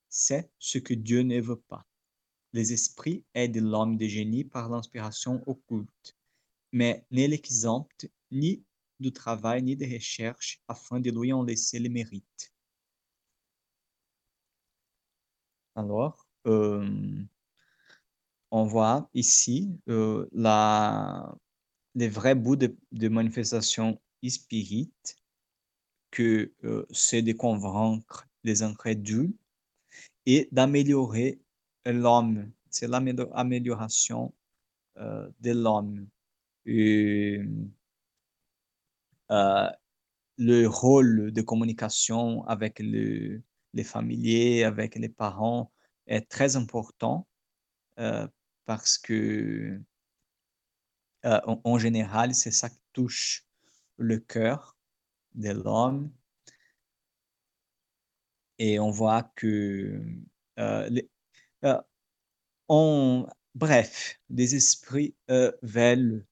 C'est 0.08 0.50
ce 0.58 0.78
que 0.78 0.94
Dieu 0.94 1.22
ne 1.22 1.40
veut 1.40 1.60
pas. 1.60 1.86
Les 2.52 2.72
esprits 2.72 3.24
aident 3.34 3.62
l'homme 3.62 3.96
de 3.96 4.06
génie 4.06 4.44
par 4.44 4.68
l'inspiration 4.68 5.42
occulte, 5.46 6.16
mais 6.72 7.04
ne 7.10 7.26
l'exemptent 7.26 8.06
ni 8.30 8.64
du 9.00 9.12
travail 9.12 9.62
ni 9.62 9.76
de 9.76 9.92
recherche 9.92 10.62
afin 10.68 11.00
de 11.00 11.10
lui 11.10 11.32
en 11.32 11.42
laisser 11.42 11.80
le 11.80 11.88
mérite. 11.88 12.54
Euh, 16.46 17.24
on 18.54 18.62
voit 18.62 19.10
ici 19.14 19.68
euh, 19.88 20.28
la, 20.32 21.34
les 21.96 22.08
vrais 22.08 22.36
bouts 22.36 22.54
de, 22.54 22.76
de 22.92 23.08
manifestation 23.08 24.00
spirite 24.28 25.16
que 26.12 26.52
euh, 26.62 26.86
c'est 26.90 27.20
de 27.20 27.32
convaincre 27.32 28.28
les 28.44 28.62
incrédules 28.62 29.34
et 30.24 30.48
d'améliorer 30.52 31.40
l'homme. 31.84 32.48
C'est 32.70 32.86
l'amélioration 32.86 34.32
euh, 34.98 35.28
de 35.40 35.50
l'homme. 35.50 36.06
Le 40.38 40.66
rôle 40.66 41.32
de 41.32 41.42
communication 41.42 42.44
avec 42.44 42.78
le, 42.78 43.42
les 43.72 43.84
familiers, 43.84 44.62
avec 44.62 44.94
les 44.94 45.08
parents 45.08 45.72
est 46.06 46.28
très 46.28 46.54
important 46.54 47.26
parce 48.66 48.98
que 48.98 49.80
euh, 51.24 51.40
en, 51.46 51.78
général, 51.78 52.34
c'est 52.34 52.50
ça 52.50 52.68
qui 52.68 52.80
touche 52.92 53.46
le 53.96 54.18
cœur 54.18 54.76
de 55.34 55.50
l'homme. 55.50 56.12
Et 58.58 58.78
on 58.78 58.90
voit 58.90 59.24
que 59.34 60.02
euh, 60.58 60.88
les, 60.88 61.10
on, 62.68 63.26
bref, 63.54 64.20
des 64.28 64.54
esprits 64.54 65.14
veulent 65.62 66.26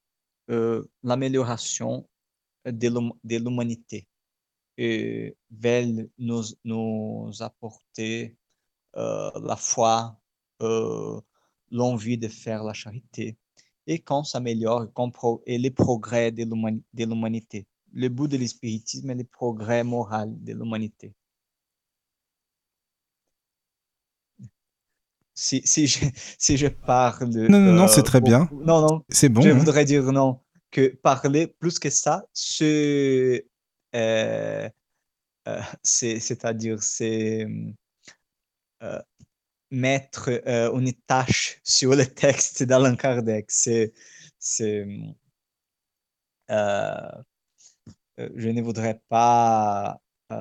l'amélioration 1.03 2.07
de 2.65 3.37
l'humanité 3.37 4.07
et 4.77 5.37
veulent 5.51 6.09
nous, 6.17 7.41
apporter 7.41 8.37
euh, 8.95 9.31
la 9.41 9.55
foi, 9.55 10.19
euh, 10.61 11.19
l'envie 11.73 12.17
de 12.17 12.29
faire 12.29 12.63
la 12.63 12.73
charité. 12.73 13.37
Et 13.87 13.99
quand 13.99 14.23
s'améliore 14.23 14.87
et 15.45 15.57
les 15.57 15.71
progrès 15.71 16.31
de 16.31 16.43
l'humanité. 17.05 17.67
Le 17.91 18.07
but 18.07 18.29
de 18.29 18.37
l'espiritisme 18.37 19.09
est 19.09 19.15
le 19.15 19.25
progrès 19.25 19.83
moral 19.83 20.31
de 20.41 20.53
l'humanité. 20.53 21.13
Si, 25.35 25.61
si, 25.65 25.87
je, 25.87 26.05
si 26.37 26.57
je 26.57 26.67
parle... 26.67 27.27
Non, 27.27 27.59
non, 27.59 27.73
non, 27.73 27.87
c'est 27.87 28.03
très 28.03 28.21
bien. 28.21 28.47
Non, 28.51 28.81
non. 28.81 29.03
C'est 29.09 29.29
bon. 29.29 29.41
Je 29.41 29.49
hein. 29.49 29.57
voudrais 29.57 29.83
dire 29.83 30.03
non. 30.11 30.39
Que 30.71 30.95
parler 30.95 31.47
plus 31.47 31.79
que 31.79 31.89
ça, 31.89 32.25
c'est... 32.33 33.45
Euh, 33.95 34.69
euh, 35.47 35.61
c'est-à-dire, 35.83 36.81
c'est 36.81 37.45
euh, 38.81 39.01
mettre 39.73 40.29
euh, 40.47 40.71
une 40.77 40.93
tâche 41.07 41.59
sur 41.63 41.95
le 41.95 42.05
texte 42.05 42.63
d'Alain 42.63 42.95
Kardec. 42.95 43.45
C'est, 43.49 43.93
c'est, 44.39 44.85
euh, 46.49 47.11
je 48.17 48.49
ne 48.49 48.61
voudrais 48.61 49.01
pas 49.09 49.99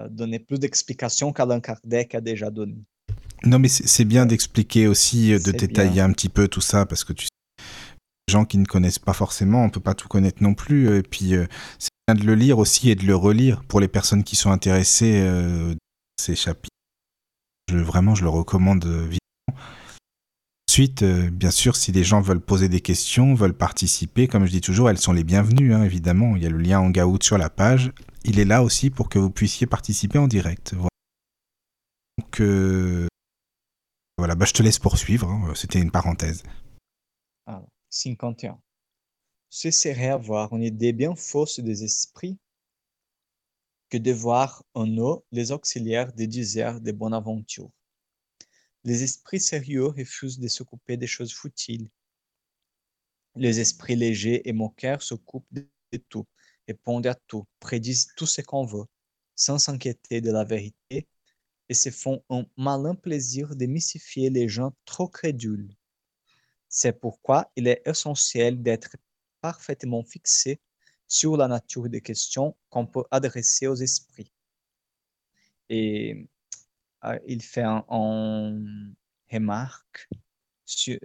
donner 0.08 0.38
plus 0.38 0.58
d'explications 0.58 1.32
qu'Alain 1.32 1.60
Kardec 1.60 2.14
a 2.14 2.20
déjà 2.20 2.50
donné. 2.50 2.76
Non, 3.44 3.58
mais 3.58 3.68
c'est 3.68 4.04
bien 4.04 4.24
d'expliquer 4.24 4.86
aussi, 4.86 5.32
de 5.32 5.50
détailler 5.50 5.90
bien. 5.90 6.04
un 6.06 6.12
petit 6.12 6.28
peu 6.28 6.48
tout 6.48 6.60
ça, 6.60 6.86
parce 6.86 7.04
que 7.04 7.12
tu 7.12 7.24
sais, 7.24 7.64
les 8.28 8.32
gens 8.32 8.44
qui 8.44 8.56
ne 8.56 8.64
connaissent 8.64 9.00
pas 9.00 9.12
forcément, 9.12 9.64
on 9.64 9.70
peut 9.70 9.80
pas 9.80 9.94
tout 9.94 10.08
connaître 10.08 10.42
non 10.42 10.54
plus. 10.54 10.96
Et 10.96 11.02
puis, 11.02 11.34
c'est 11.78 11.90
bien 12.08 12.14
de 12.14 12.24
le 12.24 12.34
lire 12.34 12.58
aussi 12.58 12.90
et 12.90 12.94
de 12.94 13.04
le 13.04 13.16
relire 13.16 13.62
pour 13.64 13.80
les 13.80 13.88
personnes 13.88 14.24
qui 14.24 14.36
sont 14.36 14.50
intéressées 14.50 15.20
euh, 15.20 15.74
ces 16.18 16.34
chapitres. 16.34 16.68
Je, 17.68 17.76
vraiment, 17.78 18.14
je 18.14 18.22
le 18.22 18.30
recommande. 18.30 18.84
Ensuite, 20.72 21.02
euh, 21.02 21.30
bien 21.30 21.50
sûr, 21.50 21.76
si 21.76 21.92
les 21.92 22.02
gens 22.02 22.22
veulent 22.22 22.40
poser 22.40 22.70
des 22.70 22.80
questions, 22.80 23.34
veulent 23.34 23.52
participer, 23.52 24.26
comme 24.26 24.46
je 24.46 24.50
dis 24.52 24.62
toujours, 24.62 24.88
elles 24.88 24.96
sont 24.96 25.12
les 25.12 25.22
bienvenues, 25.22 25.74
hein, 25.74 25.84
évidemment. 25.84 26.34
Il 26.34 26.42
y 26.42 26.46
a 26.46 26.48
le 26.48 26.56
lien 26.56 26.80
Hangout 26.80 27.22
sur 27.22 27.36
la 27.36 27.50
page. 27.50 27.92
Il 28.24 28.38
est 28.38 28.46
là 28.46 28.62
aussi 28.62 28.88
pour 28.88 29.10
que 29.10 29.18
vous 29.18 29.28
puissiez 29.30 29.66
participer 29.66 30.16
en 30.16 30.28
direct. 30.28 30.72
Voilà. 30.72 30.88
Euh, 32.40 33.06
bah, 34.16 34.46
je 34.46 34.54
te 34.54 34.62
laisse 34.62 34.78
poursuivre. 34.78 35.28
Hein. 35.28 35.52
C'était 35.54 35.78
une 35.78 35.90
parenthèse. 35.90 36.42
Ah, 37.44 37.62
51. 37.90 38.58
Ce 39.50 39.70
serait 39.70 40.08
avoir 40.08 40.54
une 40.54 40.62
idée 40.62 40.94
bien 40.94 41.14
fausse 41.14 41.60
des 41.60 41.84
esprits 41.84 42.38
que 43.90 43.98
de 43.98 44.10
voir 44.10 44.64
en 44.72 44.86
eux 44.86 45.20
les 45.32 45.52
auxiliaires 45.52 46.14
des 46.14 46.28
déserts 46.28 46.80
de 46.80 46.92
Bonaventure. 46.92 47.68
Les 48.84 49.02
esprits 49.02 49.40
sérieux 49.40 49.86
refusent 49.86 50.38
de 50.38 50.48
s'occuper 50.48 50.96
des 50.96 51.06
choses 51.06 51.32
futiles. 51.32 51.88
Les 53.36 53.60
esprits 53.60 53.96
légers 53.96 54.48
et 54.48 54.52
moqueurs 54.52 55.02
s'occupent 55.02 55.52
de 55.52 55.66
tout, 56.08 56.26
répondent 56.66 57.06
à 57.06 57.14
tout, 57.14 57.46
prédisent 57.60 58.08
tout 58.16 58.26
ce 58.26 58.40
qu'on 58.40 58.66
veut, 58.66 58.84
sans 59.36 59.58
s'inquiéter 59.58 60.20
de 60.20 60.30
la 60.30 60.44
vérité, 60.44 61.06
et 61.68 61.74
se 61.74 61.90
font 61.90 62.22
un 62.28 62.44
malin 62.56 62.94
plaisir 62.94 63.54
de 63.56 63.66
mystifier 63.66 64.30
les 64.30 64.48
gens 64.48 64.74
trop 64.84 65.08
crédules. 65.08 65.74
C'est 66.68 66.98
pourquoi 66.98 67.50
il 67.56 67.68
est 67.68 67.82
essentiel 67.86 68.62
d'être 68.62 68.96
parfaitement 69.40 70.02
fixé 70.02 70.60
sur 71.06 71.36
la 71.36 71.48
nature 71.48 71.88
des 71.88 72.00
questions 72.00 72.56
qu'on 72.68 72.86
peut 72.86 73.04
adresser 73.10 73.66
aux 73.66 73.76
esprits. 73.76 74.32
Et 75.68 76.28
euh, 77.04 77.18
il 77.26 77.42
fait 77.42 77.62
un, 77.62 77.84
remarque 79.30 80.08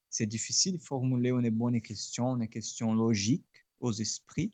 C'est 0.10 0.26
difficile 0.26 0.78
de 0.78 0.84
formuler 0.84 1.30
une 1.30 1.50
bonne 1.50 1.82
question, 1.82 2.36
une 2.36 2.50
question 2.50 2.94
logique 2.94 3.66
aux 3.80 3.94
esprits. 3.94 4.52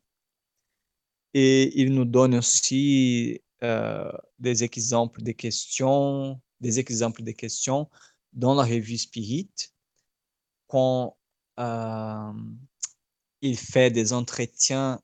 Et 1.34 1.82
il 1.82 1.94
nous 1.94 2.06
donne 2.06 2.36
aussi 2.36 3.42
euh, 3.63 4.12
des 4.38 4.63
exemples 4.63 5.23
de 5.23 5.32
questions, 5.32 6.40
des 6.60 6.80
exemples 6.80 7.23
de 7.23 7.32
questions 7.32 7.90
dans 8.34 8.54
la 8.54 8.63
revue 8.63 8.98
Spirit, 8.98 9.52
quand 10.67 11.17
euh, 11.60 12.34
il 13.42 13.58
fait 13.58 13.90
des 13.92 14.13
entretiens 14.13 15.02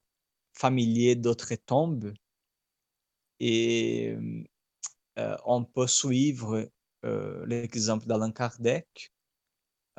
familiers 0.53 1.15
d'autres 1.15 1.55
tombes 1.55 2.13
et 3.39 4.15
euh, 5.19 5.35
on 5.45 5.63
peut 5.63 5.87
suivre 5.87 6.69
euh, 7.05 7.45
l'exemple 7.45 8.07
d'Alain 8.07 8.31
Kardec 8.31 9.11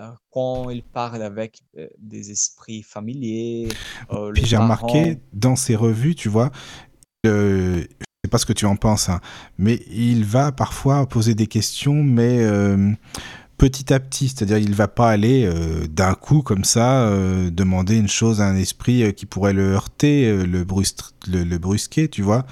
euh, 0.00 0.10
quand 0.30 0.70
il 0.70 0.82
parle 0.82 1.22
avec 1.22 1.60
euh, 1.76 1.88
des 1.98 2.30
esprits 2.30 2.82
familiers. 2.82 3.68
Puis 4.34 4.44
j'ai 4.44 4.56
remarqué 4.56 5.18
dans 5.32 5.56
ses 5.56 5.76
revues, 5.76 6.14
tu 6.14 6.28
vois, 6.28 6.50
je 7.24 7.86
sais 8.24 8.30
pas 8.30 8.38
ce 8.38 8.46
que 8.46 8.52
tu 8.52 8.66
en 8.66 8.76
penses, 8.76 9.08
hein, 9.08 9.20
mais 9.58 9.80
il 9.90 10.24
va 10.24 10.52
parfois 10.52 11.06
poser 11.06 11.34
des 11.34 11.46
questions, 11.46 12.02
mais 12.02 12.44
petit 13.58 13.92
à 13.92 14.00
petit, 14.00 14.28
c'est-à-dire 14.28 14.56
il 14.56 14.74
va 14.74 14.88
pas 14.88 15.10
aller 15.10 15.44
euh, 15.44 15.86
d'un 15.88 16.14
coup 16.14 16.42
comme 16.42 16.64
ça 16.64 17.02
euh, 17.02 17.50
demander 17.50 17.98
une 17.98 18.08
chose 18.08 18.40
à 18.40 18.46
un 18.46 18.56
esprit 18.56 19.02
euh, 19.02 19.10
qui 19.10 19.26
pourrait 19.26 19.52
le 19.52 19.72
heurter, 19.72 20.32
le, 20.46 20.64
le, 20.64 21.58
brusquer, 21.58 22.08
tu 22.08 22.22
vois. 22.22 22.46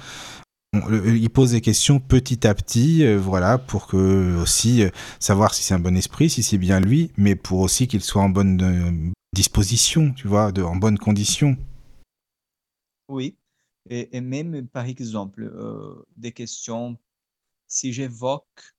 Il 1.05 1.29
pose 1.29 1.51
des 1.51 1.61
questions 1.61 1.99
petit 1.99 2.47
à 2.47 2.53
petit, 2.53 3.15
voilà, 3.15 3.57
pour 3.57 3.87
que 3.87 4.35
aussi 4.41 4.83
savoir 5.19 5.53
si 5.53 5.63
c'est 5.63 5.73
un 5.73 5.79
bon 5.79 5.95
esprit, 5.95 6.29
si 6.29 6.43
c'est 6.43 6.57
bien 6.57 6.79
lui, 6.79 7.11
mais 7.17 7.35
pour 7.35 7.59
aussi 7.59 7.87
qu'il 7.87 8.01
soit 8.01 8.21
en 8.21 8.29
bonne 8.29 9.13
disposition, 9.33 10.13
tu 10.13 10.27
vois, 10.27 10.51
de, 10.51 10.63
en 10.63 10.75
bonne 10.75 10.97
condition. 10.97 11.57
Oui, 13.07 13.37
et, 13.89 14.15
et 14.17 14.21
même 14.21 14.67
par 14.67 14.85
exemple 14.85 15.51
des 16.15 16.31
questions. 16.31 16.97
Si 17.67 17.91
j'évoque 17.93 18.75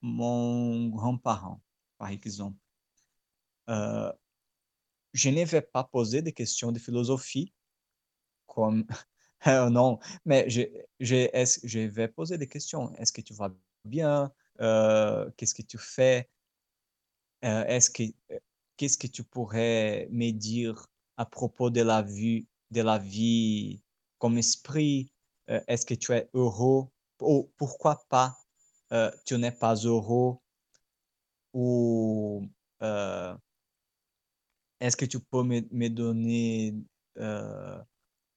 mon 0.00 0.88
grand-parent, 0.88 1.60
par 1.98 2.08
exemple. 2.08 2.56
Euh, 3.68 4.12
je 5.12 5.30
ne 5.30 5.44
vais 5.44 5.60
pas 5.60 5.84
poser 5.84 6.22
des 6.22 6.32
questions 6.32 6.72
de 6.72 6.78
philosophie 6.78 7.52
comme 8.46 8.86
euh, 9.46 9.70
non, 9.70 9.98
mais 10.24 10.48
je, 10.50 10.62
je, 11.00 11.28
je 11.64 11.78
vais 11.80 12.08
poser 12.08 12.38
des 12.38 12.46
questions. 12.48 12.94
Est-ce 12.96 13.12
que 13.12 13.20
tu 13.20 13.34
vas 13.34 13.50
bien? 13.84 14.32
Euh, 14.60 15.30
qu'est-ce 15.36 15.54
que 15.54 15.62
tu 15.62 15.78
fais? 15.78 16.28
est-ce 17.42 17.88
que 17.90 18.02
qu'est-ce 18.76 18.98
que 18.98 19.06
tu 19.06 19.22
pourrais 19.22 20.08
me 20.10 20.32
dire 20.32 20.86
à 21.16 21.24
propos 21.24 21.70
de 21.70 21.82
la 21.82 22.02
vie, 22.02 22.46
de 22.70 22.82
la 22.82 22.98
vie 22.98 23.80
comme 24.18 24.38
esprit? 24.38 25.12
est-ce 25.46 25.86
que 25.86 25.94
tu 25.94 26.12
es 26.12 26.28
heureux? 26.34 26.88
Ou 27.20 27.50
pourquoi 27.56 28.04
pas 28.08 28.36
euh, 28.92 29.10
tu 29.24 29.38
n'es 29.38 29.52
pas 29.52 29.74
heureux? 29.74 30.38
Ou 31.52 32.46
euh, 32.82 33.36
est-ce 34.80 34.96
que 34.96 35.04
tu 35.04 35.20
peux 35.20 35.42
me, 35.42 35.60
me 35.72 35.88
donner, 35.88 36.74
euh, 37.18 37.82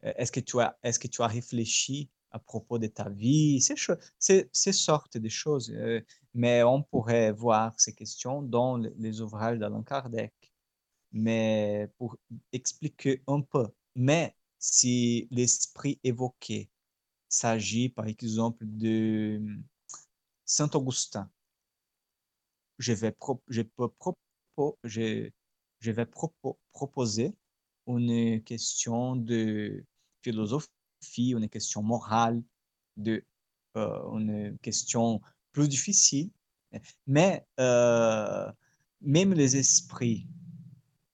est-ce 0.02 0.32
que, 0.32 0.40
tu 0.40 0.60
as, 0.60 0.78
est-ce 0.84 1.00
que 1.00 1.08
tu 1.08 1.22
as 1.22 1.28
réfléchi 1.28 2.10
à 2.32 2.40
propos 2.40 2.80
de 2.80 2.88
ta 2.88 3.10
vie, 3.10 3.62
ces, 3.62 3.76
ces, 4.18 4.50
ces 4.52 4.74
sortes 4.74 5.18
de 5.18 5.30
choses. 5.30 5.74
mais 6.34 6.64
on 6.64 6.82
pourrait 6.82 7.32
voir 7.32 7.78
ces 7.80 7.94
questions 7.94 8.42
dans 8.42 8.78
les, 8.78 9.22
ouvrages 9.22 9.60
d'Alain 9.60 9.84
Kardec. 9.84 10.34
Mais 11.12 11.90
pour 11.98 12.18
expliquer 12.54 13.22
un 13.28 13.42
peu, 13.42 13.68
mais 13.96 14.36
si 14.60 15.28
l'esprit 15.32 16.00
évoqué 16.04 16.70
s'agit 17.28 17.90
par 17.90 18.08
exemple 18.08 18.64
de 18.66 19.42
Saint 20.46 20.70
Augustin. 20.74 21.30
Je 22.78 22.94
vais, 22.94 23.16
je 23.48 23.62
vais 25.92 26.06
proposer 26.74 27.34
une 27.88 28.44
question 28.44 29.16
de 29.16 29.86
philosophie, 30.22 31.32
une 31.32 31.50
question 31.50 31.82
morale, 31.84 32.44
de, 32.98 33.24
euh, 33.78 34.18
une 34.18 34.58
question 34.60 35.22
plus 35.52 35.68
difficile. 35.68 36.30
Mais 37.08 37.46
euh, 37.60 38.52
même 39.02 39.34
les 39.34 39.58
esprits, 39.58 40.28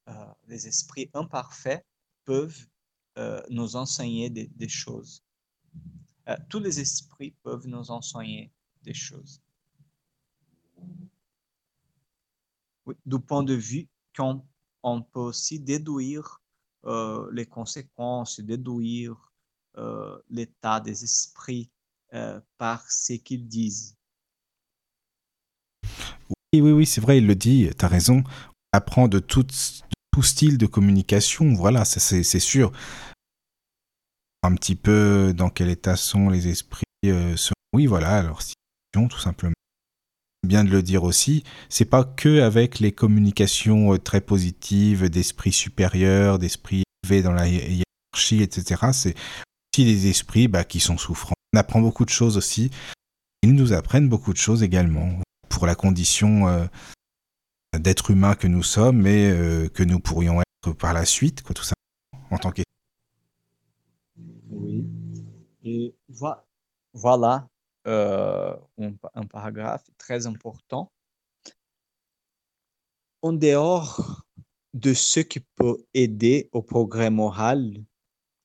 euh, 0.07 0.13
les 0.47 0.67
esprits 0.67 1.09
imparfaits 1.13 1.85
peuvent 2.25 2.67
nous 3.49 3.75
enseigner 3.75 4.29
des, 4.29 4.69
choses. 4.69 5.23
tous 6.49 6.59
les 6.59 6.79
esprits 6.79 7.33
peuvent 7.41 7.65
nous 7.65 7.89
enseigner 7.89 8.51
des 8.83 8.93
choses. 8.93 9.41
du 13.07 13.19
point 13.19 13.41
de 13.41 13.55
vue 13.55 13.87
qu'on 14.15 14.45
on 14.83 15.01
peut 15.01 15.19
aussi 15.19 15.59
déduire 15.59 16.39
euh, 16.85 17.29
les 17.31 17.45
conséquences, 17.45 18.39
déduire 18.39 19.31
euh, 19.77 20.17
l'état 20.29 20.79
des 20.79 21.03
esprits 21.03 21.69
euh, 22.13 22.39
par 22.57 22.89
ce 22.89 23.13
qu'ils 23.13 23.47
disent. 23.47 23.95
Oui, 26.53 26.61
oui, 26.61 26.71
oui, 26.71 26.85
c'est 26.85 27.01
vrai, 27.01 27.17
il 27.17 27.27
le 27.27 27.35
dit, 27.35 27.69
tu 27.77 27.85
as 27.85 27.87
raison. 27.87 28.23
On 28.73 28.77
apprend 28.77 29.07
de 29.07 29.19
tout, 29.19 29.45
tout 30.11 30.23
style 30.23 30.57
de 30.57 30.65
communication, 30.65 31.53
voilà, 31.53 31.85
c'est 31.85 32.39
sûr. 32.39 32.71
Un 34.43 34.55
petit 34.55 34.75
peu 34.75 35.33
dans 35.35 35.49
quel 35.49 35.69
état 35.69 35.95
sont 35.95 36.29
les 36.29 36.47
esprits. 36.47 36.85
oui, 37.73 37.85
voilà, 37.85 38.17
alors 38.17 38.41
si 38.41 38.53
tout 38.93 39.19
simplement. 39.19 39.53
Bien 40.47 40.63
de 40.63 40.69
le 40.69 40.81
dire 40.81 41.03
aussi, 41.03 41.43
c'est 41.67 41.83
pas 41.83 42.05
que 42.05 42.39
avec 42.39 42.79
les 42.79 42.93
communications 42.93 43.93
euh, 43.93 43.97
très 43.97 44.21
positives 44.21 45.09
d'esprit 45.09 45.51
supérieur, 45.51 46.39
d'esprit 46.39 46.83
élevé 47.03 47.21
dans 47.21 47.33
la 47.33 47.49
hiérarchie, 47.49 48.41
etc. 48.41 48.91
C'est 48.93 49.13
aussi 49.73 49.83
les 49.83 50.07
esprits 50.07 50.47
bah, 50.47 50.63
qui 50.63 50.79
sont 50.79 50.97
souffrants. 50.97 51.35
On 51.53 51.59
apprend 51.59 51.81
beaucoup 51.81 52.05
de 52.05 52.11
choses 52.11 52.37
aussi. 52.37 52.71
Ils 53.43 53.55
nous 53.55 53.73
apprennent 53.73 54.07
beaucoup 54.07 54.31
de 54.31 54.37
choses 54.37 54.63
également 54.63 55.19
pour 55.49 55.67
la 55.67 55.75
condition 55.75 56.47
euh, 56.47 56.65
d'être 57.77 58.09
humain 58.09 58.35
que 58.35 58.47
nous 58.47 58.63
sommes 58.63 59.05
et 59.05 59.29
euh, 59.29 59.67
que 59.67 59.83
nous 59.83 59.99
pourrions 59.99 60.39
être 60.39 60.73
par 60.77 60.93
la 60.93 61.03
suite, 61.03 61.43
quoi, 61.43 61.53
tout 61.53 61.63
simplement, 61.63 62.27
en 62.31 62.37
tant 62.37 62.51
que. 62.51 62.61
Oui. 64.49 64.87
Et 65.65 65.93
voilà, 66.93 67.49
un, 67.87 68.59
un, 69.13 69.25
paragraphe 69.25 69.89
très 69.97 70.27
important. 70.27 70.91
En 73.21 73.33
dehors 73.33 74.25
de 74.73 74.93
ce 74.93 75.21
qui 75.21 75.39
peut 75.39 75.77
aider 75.93 76.49
au 76.51 76.61
progrès 76.61 77.09
moral, 77.09 77.83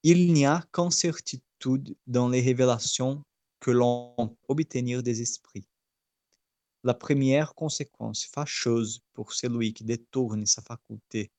il 0.02 0.32
n'y 0.32 0.46
a 0.46 0.64
qu'incertitude 0.72 1.96
dans 2.06 2.28
les 2.28 2.40
révélations 2.40 3.22
que 3.60 3.70
l'on 3.70 4.14
peut 4.16 4.36
obtenir 4.48 5.02
des 5.02 5.22
esprits. 5.22 5.66
La 6.84 6.94
première 6.94 7.54
conséquence 7.54 8.24
fâcheuse 8.24 9.02
pour 9.12 9.32
celui 9.32 9.72
qui 9.72 9.84
détourne 9.84 10.46
sa 10.46 10.62
faculté 10.62 11.30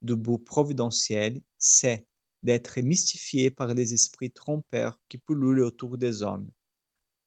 de 0.00 0.14
bout 0.14 0.38
providentiel, 0.38 1.42
c'est 1.58 2.06
d'être 2.42 2.80
mystifié 2.80 3.50
par 3.50 3.74
des 3.74 3.92
esprits 3.92 4.30
trompeurs 4.30 4.98
qui 5.08 5.18
pullulent 5.18 5.64
autour 5.64 5.98
des 5.98 6.22
hommes 6.22 6.50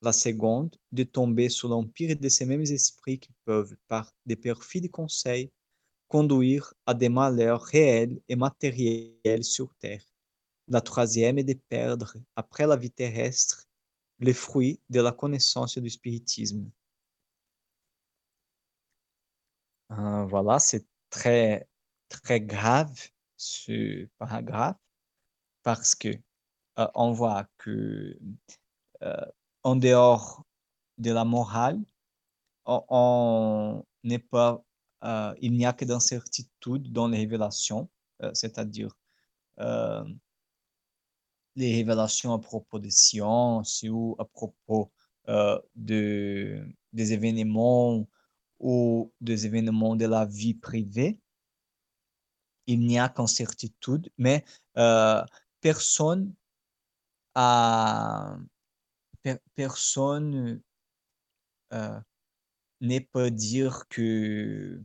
la 0.02 0.14
seconde, 0.14 0.76
de 0.92 1.04
tomber 1.04 1.50
sous 1.50 1.68
l'empire 1.68 2.16
de 2.18 2.30
ces 2.30 2.46
mêmes 2.46 2.62
esprits 2.62 3.20
qui 3.20 3.34
peuvent, 3.46 3.76
par 3.88 4.14
des 4.26 4.36
perfides 4.36 4.90
conseils, 4.92 5.52
conduire 6.08 6.74
à 6.86 6.94
des 6.94 7.10
malheurs 7.10 7.62
réels 7.62 8.20
et 8.30 8.36
matériels 8.36 9.44
sur 9.44 9.74
terre. 9.76 10.04
La 10.68 10.82
troisième 10.82 11.38
est 11.40 11.44
de 11.44 11.60
perdre, 11.70 12.16
après 12.36 12.68
la 12.68 12.76
vie 12.76 12.92
terrestre, 12.92 13.66
les 14.20 14.34
fruits 14.34 14.80
de 14.90 15.02
la 15.02 15.12
connaissance 15.12 15.78
du 15.78 15.90
spiritisme. 15.90 16.70
Euh, 19.92 20.26
voilà, 20.26 20.60
c'est 20.60 20.86
très, 21.10 21.68
très 22.10 22.42
grave 22.42 22.94
ce 23.38 24.08
paragraphe 24.18 24.78
parce 25.64 25.96
que 25.96 26.10
euh, 26.78 26.88
voit 27.14 27.48
que 27.58 28.18
euh, 29.02 29.26
en 29.64 29.76
dehors 29.76 30.46
de 30.98 31.12
la 31.12 31.26
morale, 31.26 31.80
on 32.66 33.84
n'est 34.04 34.20
pas, 34.20 34.64
euh, 35.04 35.34
il 35.42 35.54
n'y 35.54 35.66
a 35.66 35.74
que 35.74 35.86
d'incertitude 35.86 36.92
dans 36.92 37.08
les 37.08 37.18
révélations, 37.20 37.90
euh, 38.22 38.32
c'est-à-dire 38.34 38.96
euh, 39.60 40.04
les 41.56 41.76
révélations 41.76 42.34
à 42.34 42.40
propos 42.40 42.80
des 42.80 42.92
sciences 42.92 43.84
ou 43.88 44.16
à 44.20 44.26
propos 44.26 44.92
de, 45.76 46.66
des 46.92 47.14
événements 47.14 48.08
ou 48.60 49.14
des 49.22 49.46
événements 49.46 49.96
de 49.96 50.06
la 50.06 50.26
vie 50.26 50.56
privée. 50.56 51.20
Il 52.66 52.80
n'y 52.80 52.98
a 52.98 53.10
qu'incertitude, 53.10 54.12
mais 54.18 54.44
personne 55.62 56.34
a 57.36 58.38
personne 59.56 60.62
euh, 61.74 62.00
ne 62.82 63.00
peut 63.00 63.32
dire 63.32 63.88
que 63.90 64.82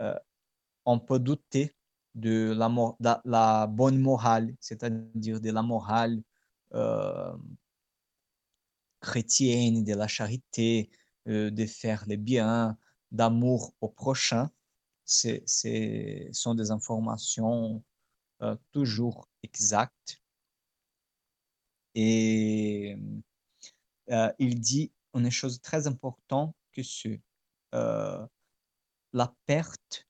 euh, 0.00 0.18
on 0.84 0.98
peut 1.00 1.18
douter 1.18 1.74
de 2.14 2.54
la, 3.24 3.66
bonne 3.66 3.98
morale, 3.98 4.54
c'est-à-dire 4.60 5.40
de 5.40 5.50
la 5.50 5.62
morale 5.62 6.22
euh, 6.74 7.36
chrétienne, 9.00 9.84
de 9.84 9.94
la 9.94 10.08
charité, 10.08 10.90
de 11.26 11.66
faire 11.66 12.04
le 12.08 12.16
bien, 12.16 12.78
d'amour 13.10 13.74
au 13.80 13.88
prochain. 13.88 14.50
Ce 15.04 15.40
sont 16.32 16.54
des 16.54 16.70
informations 16.70 17.82
toujours 18.72 19.28
exactes. 19.42 20.20
Euh, 24.10 24.32
il 24.38 24.60
dit 24.60 24.92
une 25.14 25.30
chose 25.30 25.60
très 25.60 25.86
importante 25.86 26.54
que 26.72 26.82
c'est 26.82 27.20
euh, 27.74 28.26
la 29.12 29.34
perte 29.46 30.06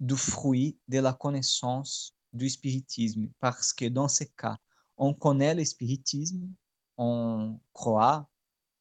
du 0.00 0.16
fruit 0.16 0.78
de 0.88 0.98
la 0.98 1.12
connaissance 1.12 2.14
du 2.32 2.48
spiritisme, 2.48 3.30
parce 3.40 3.72
que 3.72 3.86
dans 3.86 4.08
ce 4.08 4.24
cas, 4.24 4.56
on 4.96 5.14
connaît 5.14 5.54
le 5.54 5.64
spiritisme, 5.64 6.52
on 6.96 7.60
croit, 7.72 8.28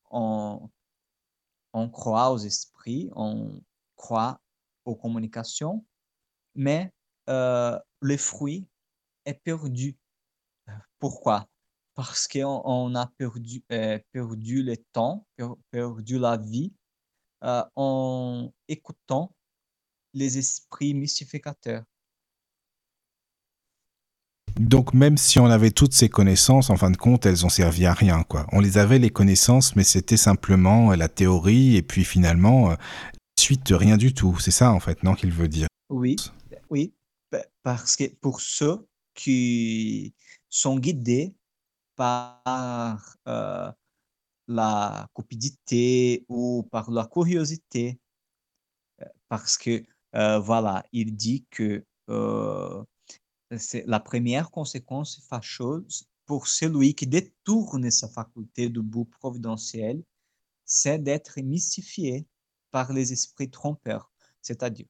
on, 0.10 0.70
croit 1.92 2.32
aux 2.32 2.38
esprits, 2.38 3.10
on 3.16 3.62
croit 3.96 4.42
aux 4.86 4.96
communications, 4.96 5.86
mais 6.56 6.92
euh, 7.30 7.78
le 8.00 8.18
fruit 8.18 8.68
est 9.26 9.34
perdu. 9.34 9.98
Pourquoi? 11.00 11.48
Parce 11.96 12.28
qu'on 12.28 12.62
on 12.66 12.96
a 12.96 13.08
perdu, 13.18 13.64
euh, 13.72 14.00
perdu 14.12 14.64
le 14.64 14.78
temps, 14.94 15.26
per- 15.36 15.54
perdu 15.72 16.18
la 16.20 16.38
vie 16.38 16.74
euh, 17.44 17.64
en 17.76 18.52
écoutant 18.68 19.36
les 20.14 20.38
esprits 20.38 20.94
mystificateurs. 20.94 21.84
Donc 24.60 24.94
même 24.94 25.18
si 25.18 25.40
on 25.40 25.46
avait 25.46 25.72
toutes 25.72 25.94
ces 25.94 26.10
connaissances, 26.10 26.70
en 26.70 26.78
fin 26.78 26.92
de 26.92 26.98
compte, 26.98 27.26
elles 27.26 27.46
ont 27.46 27.50
servi 27.50 27.86
à 27.86 27.94
rien, 27.94 28.24
quoi. 28.24 28.46
On 28.52 28.60
les 28.60 28.78
avait 28.78 29.00
les 29.00 29.10
connaissances, 29.10 29.76
mais 29.76 29.84
c'était 29.84 30.18
simplement 30.18 30.94
la 30.94 31.08
théorie, 31.10 31.76
et 31.78 31.82
puis 31.82 32.04
finalement, 32.04 32.72
euh, 32.72 32.76
suite 33.40 33.66
de 33.68 33.76
rien 33.76 33.98
du 33.98 34.14
tout. 34.14 34.38
C'est 34.40 34.52
ça, 34.52 34.72
en 34.72 34.80
fait, 34.80 35.04
non, 35.04 35.16
qu'il 35.16 35.32
veut 35.32 35.48
dire? 35.48 35.68
Oui, 35.90 36.16
oui, 36.70 36.94
pa- 37.30 37.46
parce 37.64 37.96
que 37.96 38.06
pour 38.22 38.42
ceux 38.42 38.88
qui 39.14 40.14
sont 40.50 40.78
guidés 40.80 41.34
par 42.02 43.16
euh, 43.28 43.72
la 44.48 45.08
cupidité 45.14 46.26
ou 46.30 46.68
par 46.72 46.90
la 46.90 47.06
curiosité, 47.06 48.00
euh, 49.04 49.06
parce 49.30 49.56
que 49.56 49.86
euh, 50.16 50.40
voilà, 50.40 50.84
il 50.94 51.16
dit 51.16 51.46
que 51.52 51.86
c'est 53.56 53.86
la 53.86 54.00
première 54.00 54.50
conséquence 54.50 55.22
fâcheuse 55.30 56.08
pour 56.26 56.48
celui 56.48 56.96
qui 56.96 57.06
détourne 57.06 57.92
sa 57.92 58.10
faculté 58.10 58.68
du 58.70 58.82
but 58.82 59.08
providentiel, 59.20 60.04
c'est 60.66 60.98
d'être 60.98 61.40
mystifié 61.40 62.26
par 62.72 62.92
les 62.94 63.14
esprits 63.14 63.52
trompeurs. 63.52 64.12
C'est-à-dire, 64.42 64.88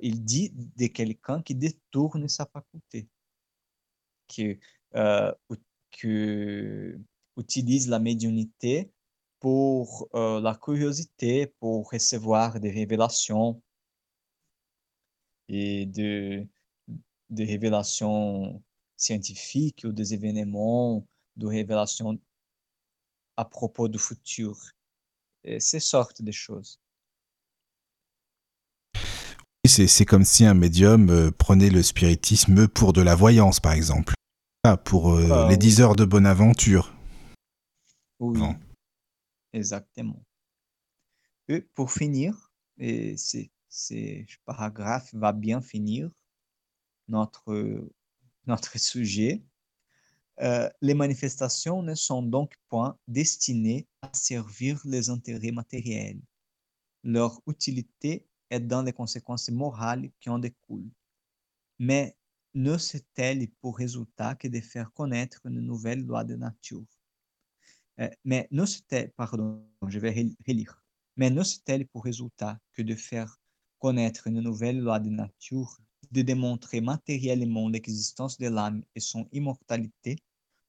il 0.00 0.24
dit 0.24 0.52
de 0.54 0.86
quelqu'un 0.86 1.42
qui 1.42 1.56
détourne 1.56 2.28
sa 2.28 2.46
faculté, 2.46 3.08
qui, 4.28 4.60
euh, 4.94 5.32
qui 5.90 6.92
utilise 7.36 7.88
la 7.88 7.98
médiumnité 7.98 8.90
pour 9.40 10.08
euh, 10.14 10.40
la 10.40 10.54
curiosité, 10.54 11.46
pour 11.60 11.90
recevoir 11.90 12.60
des 12.60 12.70
révélations 12.70 13.62
et 15.48 15.86
de, 15.86 16.46
des 17.30 17.44
révélations 17.44 18.62
scientifiques 18.96 19.82
ou 19.84 19.92
des 19.92 20.14
événements, 20.14 21.06
de 21.36 21.46
révélations 21.46 22.18
à 23.36 23.44
propos 23.44 23.88
du 23.88 23.98
futur. 23.98 24.56
Ces 25.58 25.80
sortes 25.80 26.20
de 26.20 26.32
choses. 26.32 26.80
C'est 29.64 29.86
c'est 29.86 30.04
comme 30.04 30.24
si 30.24 30.44
un 30.44 30.54
médium 30.54 31.10
euh, 31.10 31.30
prenait 31.30 31.70
le 31.70 31.82
spiritisme 31.82 32.68
pour 32.68 32.92
de 32.92 33.02
la 33.02 33.14
voyance, 33.14 33.60
par 33.60 33.72
exemple. 33.72 34.14
Ah, 34.70 34.76
pour 34.76 35.14
euh, 35.14 35.26
Ah, 35.30 35.46
les 35.48 35.54
oui. 35.54 35.58
10 35.58 35.80
heures 35.80 35.96
de 35.96 36.04
bonne 36.04 36.26
aventure. 36.26 36.94
Oui, 38.20 38.38
exactement. 39.54 40.22
Et 41.48 41.62
pour 41.62 41.90
finir, 41.90 42.52
et 42.76 43.16
ce 43.16 44.26
paragraphe 44.44 45.14
va 45.14 45.32
bien 45.32 45.62
finir 45.62 46.10
notre, 47.08 47.88
notre 48.46 48.78
sujet. 48.78 49.42
Euh, 50.42 50.68
les 50.82 50.92
manifestations 50.92 51.82
ne 51.82 51.94
sont 51.94 52.22
donc 52.22 52.52
point 52.68 52.98
destinées 53.08 53.88
à 54.02 54.10
servir 54.12 54.82
les 54.84 55.08
intérêts 55.08 55.50
matériels. 55.50 56.20
Leur 57.04 57.40
utilité 57.46 58.26
est 58.50 58.60
dans 58.60 58.82
les 58.82 58.92
conséquences 58.92 59.48
morales 59.48 60.10
qui 60.20 60.28
en 60.28 60.38
découlent. 60.38 60.90
Mais 61.78 62.17
ne 62.58 62.76
c'est-elle 62.76 63.48
pour 63.60 63.78
résultat 63.78 64.34
que 64.34 64.48
de 64.48 64.60
faire 64.60 64.92
connaître 64.92 65.40
une 65.46 65.60
nouvelle 65.60 66.04
loi 66.04 66.24
de 66.24 66.34
nature 66.34 66.84
euh, 68.00 68.08
mais 68.24 68.48
ne 68.50 68.64
c'était, 68.66 69.08
pardon, 69.16 69.64
je 69.86 69.98
vais 69.98 70.10
rel- 70.10 70.36
relire. 70.46 70.82
Mais 71.16 71.32
pour 71.92 72.04
résultat 72.04 72.58
que 72.72 72.82
de 72.82 72.94
faire 72.94 73.40
connaître 73.78 74.26
une 74.26 74.40
nouvelle 74.40 74.80
loi 74.80 74.98
de 74.98 75.08
nature, 75.08 75.78
de 76.10 76.22
démontrer 76.22 76.80
matériellement 76.80 77.68
l'existence 77.68 78.38
de 78.38 78.48
l'âme 78.48 78.82
et 78.94 79.00
son 79.00 79.28
immortalité, 79.32 80.16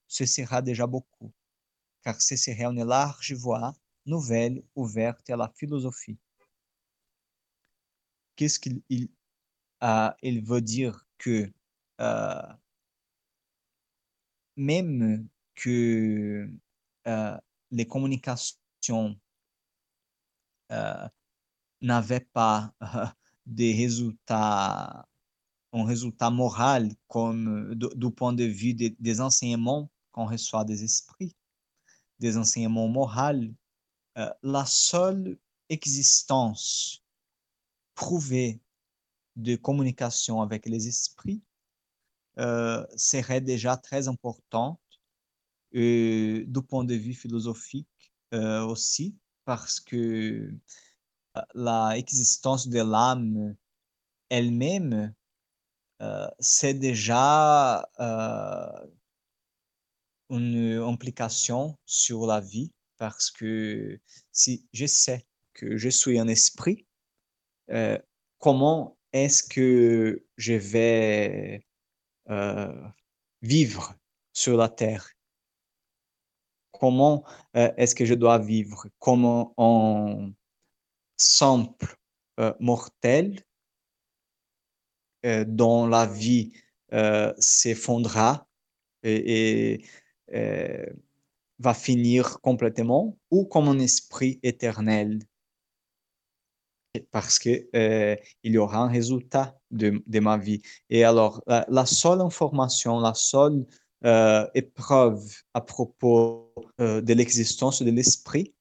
ce 0.07 0.25
sera 0.25 0.61
déjà 0.61 0.87
beaucoup, 0.87 1.31
car 2.03 2.21
ce 2.21 2.35
serait 2.35 2.65
une 2.65 2.83
large 2.83 3.33
voie 3.33 3.73
nouvelle 4.05 4.63
ouverte 4.75 5.29
à 5.29 5.37
la 5.37 5.51
philosophie. 5.55 6.17
Qu'est-ce 8.35 8.59
qu'il 8.59 8.81
il, 8.89 9.09
il 10.23 10.43
veut 10.43 10.61
dire 10.61 11.05
que 11.17 11.51
euh, 11.99 12.41
même 14.55 15.27
que 15.55 16.49
euh, 17.07 17.37
les 17.71 17.87
communications 17.87 19.19
euh, 20.71 21.07
n'avaient 21.81 22.27
pas 22.33 22.73
des 23.45 23.73
résultats, 23.73 25.07
un 25.73 25.85
résultat 25.85 26.29
moral 26.29 26.93
comme 27.07 27.75
du, 27.75 28.11
point 28.11 28.33
de 28.33 28.45
vue 28.45 28.73
des, 28.73 29.21
enseignements 29.21 29.89
qu'on 30.11 30.25
reçoit 30.25 30.65
des 30.65 30.83
esprits, 30.83 31.35
des 32.19 32.37
enseignements 32.37 32.87
moraux, 32.87 33.53
la 34.43 34.65
seule 34.65 35.37
existence 35.69 37.03
prouvée 37.93 38.61
de 39.35 39.55
communication 39.55 40.41
avec 40.41 40.65
les 40.65 40.87
esprits 40.87 41.41
euh, 42.39 42.85
serait 42.95 43.41
déjà 43.41 43.77
très 43.77 44.07
importante 44.07 44.79
euh, 45.75 46.45
du 46.47 46.61
point 46.63 46.83
de 46.83 46.95
vue 46.95 47.13
philosophique 47.13 48.11
euh, 48.33 48.63
aussi, 48.65 49.15
parce 49.45 49.79
que 49.79 49.95
euh, 51.37 51.41
la 51.53 51.95
existence 51.95 52.67
de 52.67 52.79
l'âme 52.79 53.55
elle-même, 54.29 55.13
c'est 56.39 56.75
déjà 56.75 57.85
une 60.29 60.77
implication 60.77 61.77
sur 61.85 62.25
la 62.25 62.39
vie, 62.39 62.71
parce 62.97 63.31
que 63.31 63.99
si 64.31 64.65
je 64.71 64.85
sais 64.85 65.25
que 65.53 65.77
je 65.77 65.89
suis 65.89 66.19
un 66.19 66.27
esprit, 66.27 66.85
comment 68.37 68.97
est-ce 69.11 69.43
que 69.43 70.25
je 70.37 70.53
vais 70.53 71.65
euh, 72.29 72.87
vivre 73.41 73.95
sur 74.33 74.57
la 74.57 74.69
terre? 74.69 75.09
Comment 76.71 77.23
euh, 77.55 77.71
est-ce 77.77 77.95
que 77.95 78.05
je 78.05 78.13
dois 78.13 78.37
vivre? 78.37 78.87
Comme 78.99 79.25
un 79.57 80.31
simple 81.17 81.95
euh, 82.39 82.53
mortel 82.59 83.43
dont 85.47 85.85
la 85.85 86.05
vie 86.05 86.53
s'effondra 87.39 88.47
et, 89.03 89.83
va 91.59 91.73
finir 91.73 92.39
complètement 92.39 93.17
ou 93.29 93.43
comme 93.43 93.67
un 93.67 93.79
esprit 93.79 94.39
éternel? 94.43 95.19
Parce 97.11 97.39
que 97.39 97.67
euh, 97.75 98.15
il 98.43 98.53
y 98.53 98.57
aura 98.57 98.79
un 98.79 98.87
résultat 98.87 99.59
de, 99.71 100.01
ma 100.19 100.37
vie. 100.37 100.61
Et 100.89 101.03
alors, 101.03 101.43
la, 101.47 101.85
seule 101.85 102.21
information, 102.21 102.99
la 102.99 103.13
seule 103.13 103.65
euh, 104.05 104.47
épreuve 104.55 105.23
à 105.53 105.61
propos 105.61 106.53
euh, 106.79 107.01
de 107.01 107.13
l'existence 107.13 107.81
de 107.81 107.91
l'esprit, 107.91 108.53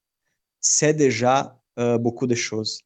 c'est 0.59 0.93
déjà 0.93 1.55
beaucoup 2.01 2.27
de 2.27 2.35
choses. 2.35 2.81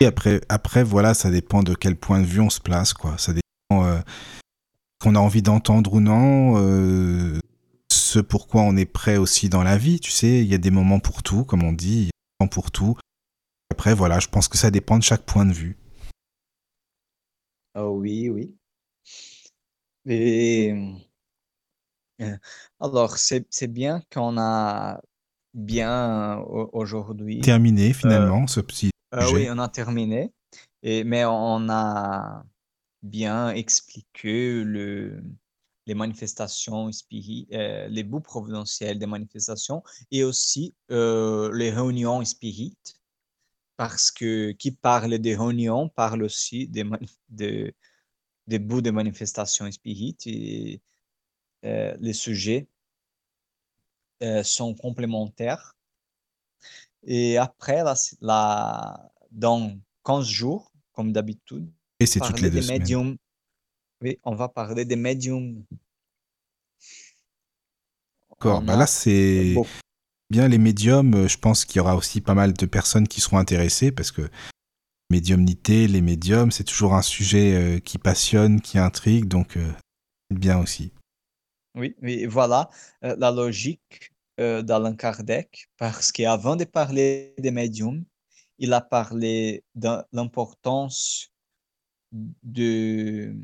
Et 0.00 0.06
après, 0.06 0.40
après, 0.48 0.82
voilà, 0.82 1.12
ça 1.12 1.30
dépend 1.30 1.62
de 1.62 1.74
quel 1.74 1.94
point 1.94 2.20
de 2.20 2.24
vue 2.24 2.40
on 2.40 2.48
se 2.48 2.58
place, 2.58 2.94
quoi. 2.94 3.18
Ça 3.18 3.34
dépend 3.34 4.00
qu'on 4.98 5.14
a 5.14 5.18
envie 5.18 5.42
d'entendre 5.42 5.92
ou 5.92 6.00
non, 6.00 7.38
ce 7.92 8.18
pourquoi 8.18 8.62
on 8.62 8.78
est 8.78 8.86
prêt 8.86 9.18
aussi 9.18 9.50
dans 9.50 9.62
la 9.62 9.76
vie, 9.76 10.00
tu 10.00 10.10
sais. 10.10 10.40
Il 10.40 10.46
y 10.46 10.54
a 10.54 10.58
des 10.58 10.70
moments 10.70 11.00
pour 11.00 11.22
tout, 11.22 11.44
comme 11.44 11.62
on 11.62 11.72
dit, 11.72 12.08
pour 12.48 12.70
tout. 12.70 12.96
Après, 13.70 13.94
voilà, 13.94 14.20
je 14.20 14.28
pense 14.28 14.48
que 14.48 14.56
ça 14.56 14.70
dépend 14.70 14.98
de 14.98 15.02
chaque 15.02 15.24
point 15.24 15.46
de 15.46 15.52
vue. 15.52 15.76
Oh, 17.74 17.98
oui, 17.98 18.28
oui. 18.28 18.54
Et 20.06 20.74
euh, 22.20 22.36
alors, 22.80 23.16
c'est, 23.16 23.66
bien 23.66 24.02
qu'on 24.12 24.38
a 24.38 25.00
bien 25.54 26.38
aujourd'hui. 26.72 27.40
Terminé 27.40 27.92
finalement 27.92 28.46
ce 28.46 28.60
petit 28.60 28.90
sujet. 29.12 29.34
oui, 29.34 29.48
on 29.50 29.58
a 29.58 29.68
terminé. 29.68 30.32
Et, 30.82 31.04
mais 31.04 31.24
on 31.24 31.68
a 31.68 32.44
bien 33.02 33.50
expliqué 33.50 34.62
le, 34.62 35.22
les 35.86 35.94
manifestations 35.94 36.90
spirites, 36.92 37.48
les 37.50 38.02
bouts 38.04 38.20
providentiels 38.20 38.98
des 38.98 39.06
manifestations 39.06 39.82
et 40.10 40.24
aussi 40.24 40.74
les 40.88 41.70
réunions 41.70 42.24
spirites 42.24 42.98
parce 43.76 44.10
que 44.10 44.52
qui 44.52 44.70
parle 44.70 45.18
des 45.18 45.36
réunions 45.36 45.88
parle 45.88 46.22
aussi 46.22 46.68
des, 46.68 46.84
de, 47.28 47.74
des 48.46 48.58
bouts 48.58 48.82
de 48.82 48.90
manifestations 48.90 49.70
spirites 49.70 50.26
et 50.26 50.80
euh, 51.64 51.96
les 52.00 52.12
sujets 52.12 52.68
euh, 54.22 54.42
sont 54.42 54.74
complémentaires. 54.74 55.76
Et 57.02 57.36
après, 57.36 57.82
la, 58.20 59.10
dans 59.30 59.78
15 60.04 60.26
jours, 60.26 60.72
comme 60.92 61.12
d'habitude, 61.12 61.70
et 62.00 62.06
c'est 62.06 62.20
toutes 62.20 62.40
les 62.40 62.50
deux 62.50 62.66
médiums. 62.66 63.16
Oui, 64.04 64.18
on 64.22 64.34
va 64.34 64.50
parler 64.50 64.84
des 64.84 64.96
médiums. 64.96 65.64
D'accord, 68.28 68.60
bah 68.60 68.76
là 68.76 68.86
c'est 68.86 69.56
bien 70.28 70.46
les 70.46 70.58
médiums, 70.58 71.14
euh, 71.14 71.28
je 71.28 71.38
pense 71.38 71.64
qu'il 71.64 71.78
y 71.78 71.80
aura 71.80 71.96
aussi 71.96 72.20
pas 72.20 72.34
mal 72.34 72.52
de 72.52 72.66
personnes 72.66 73.08
qui 73.08 73.22
seront 73.22 73.38
intéressées 73.38 73.92
parce 73.92 74.12
que 74.12 74.28
médiumnité, 75.08 75.88
les 75.88 76.02
médiums, 76.02 76.50
c'est 76.50 76.64
toujours 76.64 76.92
un 76.92 77.00
sujet 77.00 77.54
euh, 77.54 77.78
qui 77.78 77.96
passionne, 77.96 78.60
qui 78.60 78.76
intrigue, 78.78 79.26
donc 79.26 79.56
euh, 79.56 79.72
bien 80.28 80.58
aussi. 80.58 80.92
Oui, 81.74 81.96
oui 82.02 82.26
voilà 82.26 82.68
la 83.00 83.30
logique 83.30 84.12
d'Alain 84.38 84.96
Kardec, 84.96 85.68
parce 85.78 86.12
qu'avant 86.12 86.56
de 86.56 86.64
parler 86.64 87.34
des 87.38 87.50
médiums, 87.50 88.04
il 88.58 88.72
a 88.74 88.80
parlé 88.80 89.64
de 89.74 89.88
l'importance 90.12 91.30
de, 92.12 93.34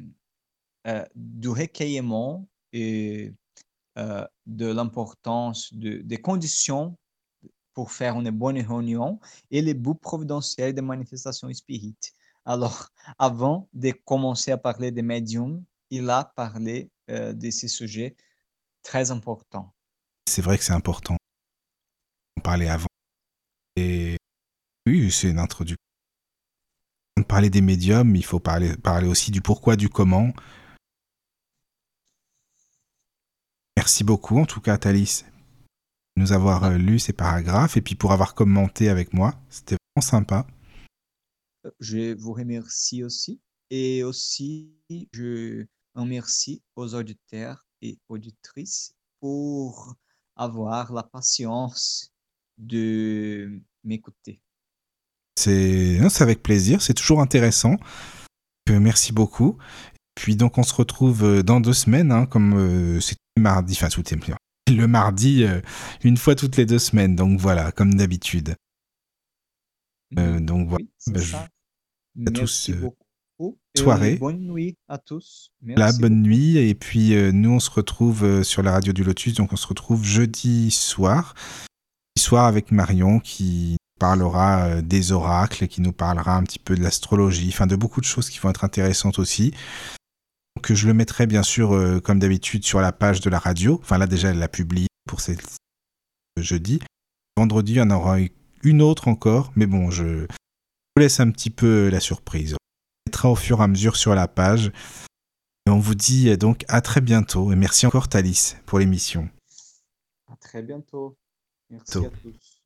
du 1.14 1.48
recueillement 1.48 2.48
et 2.72 3.34
euh, 3.98 4.24
de 4.46 4.66
l'importance 4.66 5.74
de, 5.74 5.98
des 5.98 6.16
conditions 6.16 6.96
pour 7.74 7.90
faire 7.90 8.18
une 8.18 8.30
bonne 8.30 8.60
réunion 8.60 9.18
et 9.50 9.62
les 9.62 9.74
bouts 9.74 9.94
providentiels 9.94 10.74
des 10.74 10.82
manifestations 10.82 11.52
spirites. 11.52 12.12
Alors, 12.44 12.88
avant 13.18 13.68
de 13.72 13.90
commencer 13.90 14.52
à 14.52 14.58
parler 14.58 14.90
des 14.92 15.02
médiums, 15.02 15.62
il 15.90 16.08
a 16.08 16.24
parlé 16.24 16.88
euh, 17.10 17.32
de 17.32 17.50
ces 17.50 17.68
sujets 17.68 18.16
très 18.82 19.10
importants. 19.10 19.74
C'est 20.28 20.42
vrai 20.42 20.56
que 20.56 20.64
c'est 20.64 20.72
important. 20.72 21.16
On 22.36 22.40
parlait 22.40 22.68
avant. 22.68 22.86
Et 23.76 24.16
oui, 24.86 25.10
c'est 25.10 25.30
une 25.30 25.40
introduction. 25.40 25.76
On 27.16 27.22
parlait 27.22 27.50
des 27.50 27.60
médiums, 27.60 28.14
il 28.14 28.24
faut 28.24 28.40
parler, 28.40 28.76
parler 28.76 29.08
aussi 29.08 29.30
du 29.30 29.42
pourquoi, 29.42 29.76
du 29.76 29.88
comment, 29.88 30.32
Merci 33.80 34.04
beaucoup, 34.04 34.38
en 34.38 34.44
tout 34.44 34.60
cas, 34.60 34.76
Thalys, 34.76 35.24
de 36.14 36.20
nous 36.20 36.32
avoir 36.32 36.64
euh, 36.64 36.76
lu 36.76 36.98
ces 36.98 37.14
paragraphes 37.14 37.78
et 37.78 37.80
puis 37.80 37.94
pour 37.94 38.12
avoir 38.12 38.34
commenté 38.34 38.90
avec 38.90 39.14
moi. 39.14 39.40
C'était 39.48 39.76
vraiment 39.96 40.06
sympa. 40.06 40.46
Euh, 41.64 41.70
je 41.80 42.12
vous 42.12 42.34
remercie 42.34 43.02
aussi. 43.02 43.40
Et 43.70 44.04
aussi, 44.04 44.74
je 45.14 45.64
remercie 45.94 46.62
aux 46.76 46.94
auditeurs 46.94 47.64
et 47.80 47.98
auditrices 48.10 48.92
pour 49.18 49.94
avoir 50.36 50.92
la 50.92 51.02
patience 51.02 52.12
de 52.58 53.62
m'écouter. 53.82 54.42
C'est 55.38 55.98
avec 56.20 56.42
plaisir, 56.42 56.82
c'est 56.82 56.92
toujours 56.92 57.22
intéressant. 57.22 57.76
Merci 58.68 59.14
beaucoup. 59.14 59.56
Puis 60.14 60.36
donc 60.36 60.58
on 60.58 60.64
se 60.64 60.74
retrouve 60.74 61.24
euh, 61.24 61.42
dans 61.42 61.60
deux 61.60 61.72
semaines, 61.72 62.12
hein, 62.12 62.26
comme 62.26 63.00
c'est 63.00 63.16
mardi, 63.40 63.74
enfin 63.74 63.88
tout 63.88 64.02
est 64.12 64.16
le 64.76 64.86
mardi, 64.86 65.44
euh, 65.44 65.60
une 66.02 66.16
fois 66.16 66.34
toutes 66.34 66.56
les 66.56 66.66
deux 66.66 66.78
semaines. 66.78 67.16
Donc 67.16 67.38
voilà, 67.38 67.72
comme 67.72 67.94
d'habitude. 67.94 68.54
Euh, 70.18 70.34
mhm. 70.34 70.46
donc 70.46 70.68
voilà. 70.68 70.84
Bah, 71.06 71.20
à 72.26 72.30
tous. 72.30 72.70
Euh, 72.70 72.90
soirée. 73.76 74.16
bonne 74.16 74.40
nuit 74.40 74.76
à 74.88 74.98
tous. 74.98 75.52
la 75.62 75.92
bonne 75.92 76.22
nuit. 76.22 76.58
Et 76.58 76.74
puis 76.74 77.14
nous, 77.32 77.52
on 77.52 77.60
se 77.60 77.70
retrouve 77.70 78.42
sur 78.42 78.62
la 78.62 78.72
radio 78.72 78.92
du 78.92 79.04
Lotus. 79.04 79.34
Donc 79.34 79.52
on 79.52 79.56
se 79.56 79.66
retrouve 79.66 80.04
jeudi 80.04 80.70
soir. 80.70 81.34
Jeudi 82.16 82.26
soir 82.26 82.46
avec 82.46 82.72
Marion 82.72 83.20
qui 83.20 83.76
parlera 83.98 84.82
des 84.82 85.12
oracles, 85.12 85.68
qui 85.68 85.80
nous 85.80 85.92
parlera 85.92 86.36
un 86.36 86.42
petit 86.42 86.58
peu 86.58 86.74
de 86.74 86.82
l'astrologie, 86.82 87.48
enfin 87.48 87.66
de 87.66 87.76
beaucoup 87.76 88.00
de 88.00 88.06
choses 88.06 88.28
qui 88.28 88.38
vont 88.38 88.50
être 88.50 88.64
intéressantes 88.64 89.18
aussi 89.18 89.52
que 90.62 90.74
je 90.74 90.86
le 90.86 90.94
mettrai 90.94 91.26
bien 91.26 91.42
sûr, 91.42 91.74
euh, 91.74 92.00
comme 92.00 92.18
d'habitude, 92.18 92.64
sur 92.64 92.80
la 92.80 92.92
page 92.92 93.20
de 93.20 93.30
la 93.30 93.38
radio. 93.38 93.78
Enfin, 93.82 93.98
là, 93.98 94.06
déjà, 94.06 94.30
elle 94.30 94.38
l'a 94.38 94.48
publié 94.48 94.88
pour 95.08 95.20
ce 95.20 95.32
jeudi. 96.36 96.80
Vendredi, 97.36 97.72
il 97.72 97.76
y 97.76 97.80
en 97.80 97.90
aura 97.90 98.18
une 98.62 98.82
autre 98.82 99.08
encore, 99.08 99.52
mais 99.56 99.66
bon, 99.66 99.90
je 99.90 100.26
vous 100.26 101.00
laisse 101.00 101.20
un 101.20 101.30
petit 101.30 101.50
peu 101.50 101.88
la 101.88 102.00
surprise. 102.00 102.54
On 102.54 103.10
mettra 103.10 103.30
au 103.30 103.36
fur 103.36 103.60
et 103.60 103.64
à 103.64 103.68
mesure 103.68 103.96
sur 103.96 104.14
la 104.14 104.28
page. 104.28 104.72
Et 105.66 105.70
on 105.70 105.78
vous 105.78 105.94
dit 105.94 106.36
donc 106.36 106.64
à 106.68 106.80
très 106.80 107.00
bientôt. 107.00 107.52
Et 107.52 107.56
merci 107.56 107.86
encore, 107.86 108.08
Thalys, 108.08 108.56
pour 108.66 108.78
l'émission. 108.78 109.28
À 110.30 110.36
très 110.36 110.62
bientôt. 110.62 111.16
Merci 111.70 111.98
à 111.98 112.10
tous. 112.10 112.60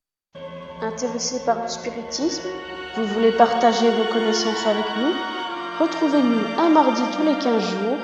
Intéressé 0.80 1.44
par 1.44 1.62
le 1.62 1.68
spiritisme, 1.68 2.48
vous 2.96 3.06
voulez 3.06 3.32
partager 3.32 3.90
vos 3.90 4.12
connaissances 4.12 4.66
avec 4.66 4.84
nous? 4.98 5.43
Retrouvez-nous 5.80 6.40
un 6.56 6.68
mardi 6.68 7.02
tous 7.16 7.24
les 7.24 7.34
15 7.34 7.60
jours 7.60 7.98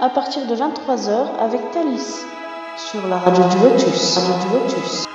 à 0.00 0.08
partir 0.08 0.46
de 0.46 0.54
23h 0.56 1.38
avec 1.38 1.60
Thalys 1.70 2.24
sur 2.78 3.06
la 3.06 3.18
radio 3.18 3.44
du. 3.44 5.11